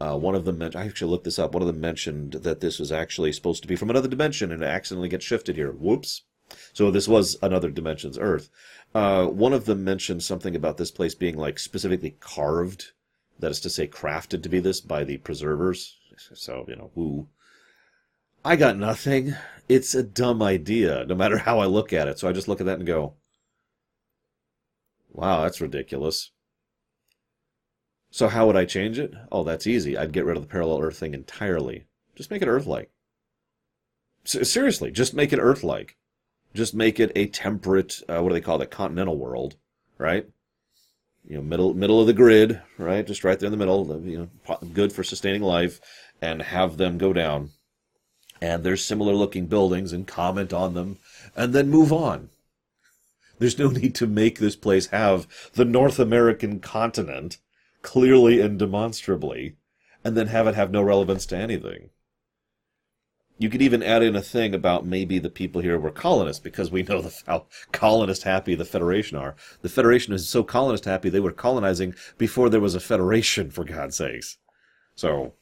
Uh, 0.00 0.16
one 0.16 0.34
of 0.34 0.44
them, 0.44 0.60
I 0.62 0.86
actually 0.86 1.10
looked 1.10 1.24
this 1.24 1.38
up. 1.38 1.54
One 1.54 1.62
of 1.62 1.68
them 1.68 1.80
mentioned 1.80 2.32
that 2.32 2.60
this 2.60 2.78
was 2.78 2.90
actually 2.90 3.32
supposed 3.32 3.62
to 3.62 3.68
be 3.68 3.76
from 3.76 3.90
another 3.90 4.08
dimension 4.08 4.50
and 4.52 4.62
it 4.62 4.66
accidentally 4.66 5.08
gets 5.08 5.24
shifted 5.24 5.56
here. 5.56 5.70
Whoops. 5.72 6.22
So 6.72 6.90
this 6.90 7.08
was 7.08 7.36
another 7.42 7.70
dimension's 7.70 8.18
Earth. 8.18 8.50
Uh, 8.94 9.26
one 9.26 9.52
of 9.52 9.64
them 9.64 9.82
mentioned 9.82 10.22
something 10.22 10.54
about 10.54 10.76
this 10.76 10.90
place 10.90 11.14
being 11.14 11.36
like 11.36 11.58
specifically 11.58 12.16
carved 12.20 12.92
that 13.38 13.50
is 13.50 13.60
to 13.60 13.70
say, 13.70 13.86
crafted 13.86 14.42
to 14.42 14.48
be 14.48 14.60
this 14.60 14.80
by 14.80 15.04
the 15.04 15.18
preservers. 15.18 15.98
So, 16.16 16.64
you 16.68 16.76
know, 16.76 16.90
woo. 16.94 17.28
I 18.44 18.56
got 18.56 18.76
nothing. 18.76 19.34
It's 19.68 19.94
a 19.94 20.02
dumb 20.02 20.42
idea, 20.42 21.04
no 21.06 21.14
matter 21.14 21.38
how 21.38 21.58
I 21.58 21.66
look 21.66 21.92
at 21.92 22.08
it. 22.08 22.18
So 22.18 22.28
I 22.28 22.32
just 22.32 22.48
look 22.48 22.60
at 22.60 22.66
that 22.66 22.78
and 22.78 22.86
go, 22.86 23.14
wow, 25.10 25.42
that's 25.42 25.60
ridiculous. 25.60 26.30
So 28.10 28.28
how 28.28 28.46
would 28.46 28.56
I 28.56 28.64
change 28.64 28.98
it? 28.98 29.12
Oh, 29.32 29.42
that's 29.42 29.66
easy. 29.66 29.96
I'd 29.96 30.12
get 30.12 30.24
rid 30.24 30.36
of 30.36 30.42
the 30.42 30.48
parallel 30.48 30.82
Earth 30.82 30.98
thing 30.98 31.14
entirely. 31.14 31.86
Just 32.14 32.30
make 32.30 32.42
it 32.42 32.48
Earth-like. 32.48 32.90
seriously, 34.24 34.90
just 34.90 35.14
make 35.14 35.32
it 35.32 35.40
Earth-like. 35.40 35.96
Just 36.54 36.74
make 36.74 37.00
it 37.00 37.10
a 37.16 37.26
temperate, 37.26 38.02
uh, 38.08 38.20
what 38.22 38.28
do 38.28 38.34
they 38.34 38.40
call 38.40 38.62
it, 38.62 38.70
continental 38.70 39.18
world, 39.18 39.56
right? 39.98 40.28
You 41.26 41.36
know 41.36 41.42
middle 41.42 41.74
middle 41.74 42.00
of 42.00 42.06
the 42.06 42.12
grid, 42.12 42.60
right? 42.78 43.06
Just 43.06 43.24
right 43.24 43.38
there 43.38 43.46
in 43.46 43.52
the 43.52 43.56
middle, 43.56 44.00
you 44.04 44.30
know, 44.46 44.58
good 44.72 44.92
for 44.92 45.02
sustaining 45.02 45.42
life, 45.42 45.80
and 46.20 46.42
have 46.42 46.76
them 46.76 46.98
go 46.98 47.12
down. 47.12 47.50
And 48.40 48.62
there's 48.62 48.84
similar 48.84 49.14
looking 49.14 49.46
buildings 49.46 49.92
and 49.92 50.06
comment 50.06 50.52
on 50.52 50.74
them, 50.74 50.98
and 51.34 51.54
then 51.54 51.70
move 51.70 51.92
on. 51.92 52.30
There's 53.38 53.58
no 53.58 53.68
need 53.68 53.94
to 53.96 54.06
make 54.06 54.38
this 54.38 54.56
place 54.56 54.86
have 54.88 55.26
the 55.54 55.64
North 55.64 55.98
American 55.98 56.60
continent 56.60 57.38
clearly 57.82 58.40
and 58.40 58.58
demonstrably, 58.58 59.56
and 60.02 60.16
then 60.16 60.28
have 60.28 60.46
it 60.46 60.54
have 60.54 60.70
no 60.70 60.82
relevance 60.82 61.26
to 61.26 61.36
anything. 61.36 61.90
You 63.36 63.48
could 63.48 63.62
even 63.62 63.82
add 63.82 64.02
in 64.02 64.14
a 64.14 64.22
thing 64.22 64.54
about 64.54 64.86
maybe 64.86 65.18
the 65.18 65.30
people 65.30 65.60
here 65.60 65.78
were 65.78 65.90
colonists 65.90 66.40
because 66.40 66.70
we 66.70 66.82
know 66.82 67.00
the, 67.00 67.22
how 67.26 67.46
colonist 67.72 68.22
happy 68.22 68.54
the 68.54 68.64
Federation 68.64 69.16
are. 69.18 69.34
The 69.62 69.68
Federation 69.68 70.14
is 70.14 70.28
so 70.28 70.44
colonist 70.44 70.84
happy 70.84 71.08
they 71.08 71.20
were 71.20 71.32
colonizing 71.32 71.94
before 72.16 72.48
there 72.48 72.60
was 72.60 72.74
a 72.74 72.80
Federation, 72.80 73.50
for 73.50 73.64
God's 73.64 73.96
sakes. 73.96 74.38
So, 74.94 75.34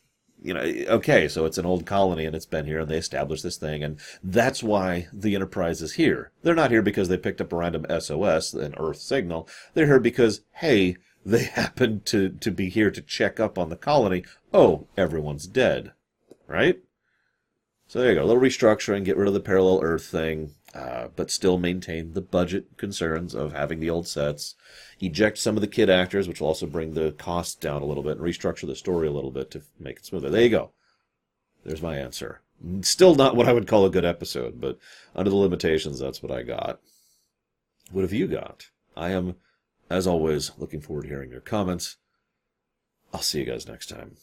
you 0.42 0.54
know, 0.54 0.60
okay, 0.60 1.28
so 1.28 1.44
it's 1.44 1.58
an 1.58 1.66
old 1.66 1.84
colony 1.84 2.24
and 2.24 2.34
it's 2.34 2.46
been 2.46 2.66
here 2.66 2.80
and 2.80 2.90
they 2.90 2.96
established 2.96 3.42
this 3.42 3.58
thing 3.58 3.84
and 3.84 3.98
that's 4.24 4.62
why 4.62 5.08
the 5.12 5.34
Enterprise 5.34 5.82
is 5.82 5.94
here. 5.94 6.32
They're 6.42 6.54
not 6.54 6.70
here 6.70 6.82
because 6.82 7.08
they 7.08 7.18
picked 7.18 7.40
up 7.40 7.52
a 7.52 7.56
random 7.56 7.86
SOS, 8.00 8.54
an 8.54 8.74
Earth 8.78 8.98
signal. 8.98 9.46
They're 9.74 9.86
here 9.86 10.00
because, 10.00 10.40
hey, 10.52 10.96
they 11.24 11.44
happened 11.44 12.06
to, 12.06 12.30
to 12.30 12.50
be 12.50 12.70
here 12.70 12.90
to 12.90 13.02
check 13.02 13.38
up 13.38 13.58
on 13.58 13.68
the 13.68 13.76
colony. 13.76 14.24
Oh, 14.52 14.86
everyone's 14.96 15.46
dead. 15.46 15.92
Right? 16.48 16.80
So 17.92 17.98
there 17.98 18.08
you 18.08 18.14
go, 18.14 18.24
a 18.24 18.24
little 18.24 18.40
restructuring, 18.40 19.04
get 19.04 19.18
rid 19.18 19.28
of 19.28 19.34
the 19.34 19.40
parallel 19.40 19.82
Earth 19.82 20.06
thing, 20.06 20.52
uh, 20.74 21.08
but 21.14 21.30
still 21.30 21.58
maintain 21.58 22.14
the 22.14 22.22
budget 22.22 22.78
concerns 22.78 23.34
of 23.34 23.52
having 23.52 23.80
the 23.80 23.90
old 23.90 24.08
sets. 24.08 24.54
Eject 25.00 25.36
some 25.36 25.58
of 25.58 25.60
the 25.60 25.66
kid 25.66 25.90
actors, 25.90 26.26
which 26.26 26.40
will 26.40 26.48
also 26.48 26.64
bring 26.64 26.94
the 26.94 27.12
cost 27.12 27.60
down 27.60 27.82
a 27.82 27.84
little 27.84 28.02
bit, 28.02 28.16
and 28.16 28.22
restructure 28.22 28.66
the 28.66 28.74
story 28.74 29.06
a 29.06 29.12
little 29.12 29.30
bit 29.30 29.50
to 29.50 29.60
make 29.78 29.98
it 29.98 30.06
smoother. 30.06 30.30
There 30.30 30.40
you 30.40 30.48
go. 30.48 30.70
There's 31.66 31.82
my 31.82 31.98
answer. 31.98 32.40
Still 32.80 33.14
not 33.14 33.36
what 33.36 33.46
I 33.46 33.52
would 33.52 33.68
call 33.68 33.84
a 33.84 33.90
good 33.90 34.06
episode, 34.06 34.58
but 34.58 34.78
under 35.14 35.28
the 35.28 35.36
limitations, 35.36 35.98
that's 35.98 36.22
what 36.22 36.32
I 36.32 36.44
got. 36.44 36.80
What 37.90 38.04
have 38.04 38.12
you 38.14 38.26
got? 38.26 38.70
I 38.96 39.10
am, 39.10 39.34
as 39.90 40.06
always, 40.06 40.52
looking 40.56 40.80
forward 40.80 41.02
to 41.02 41.08
hearing 41.08 41.30
your 41.30 41.40
comments. 41.40 41.98
I'll 43.12 43.20
see 43.20 43.40
you 43.40 43.44
guys 43.44 43.68
next 43.68 43.90
time. 43.90 44.16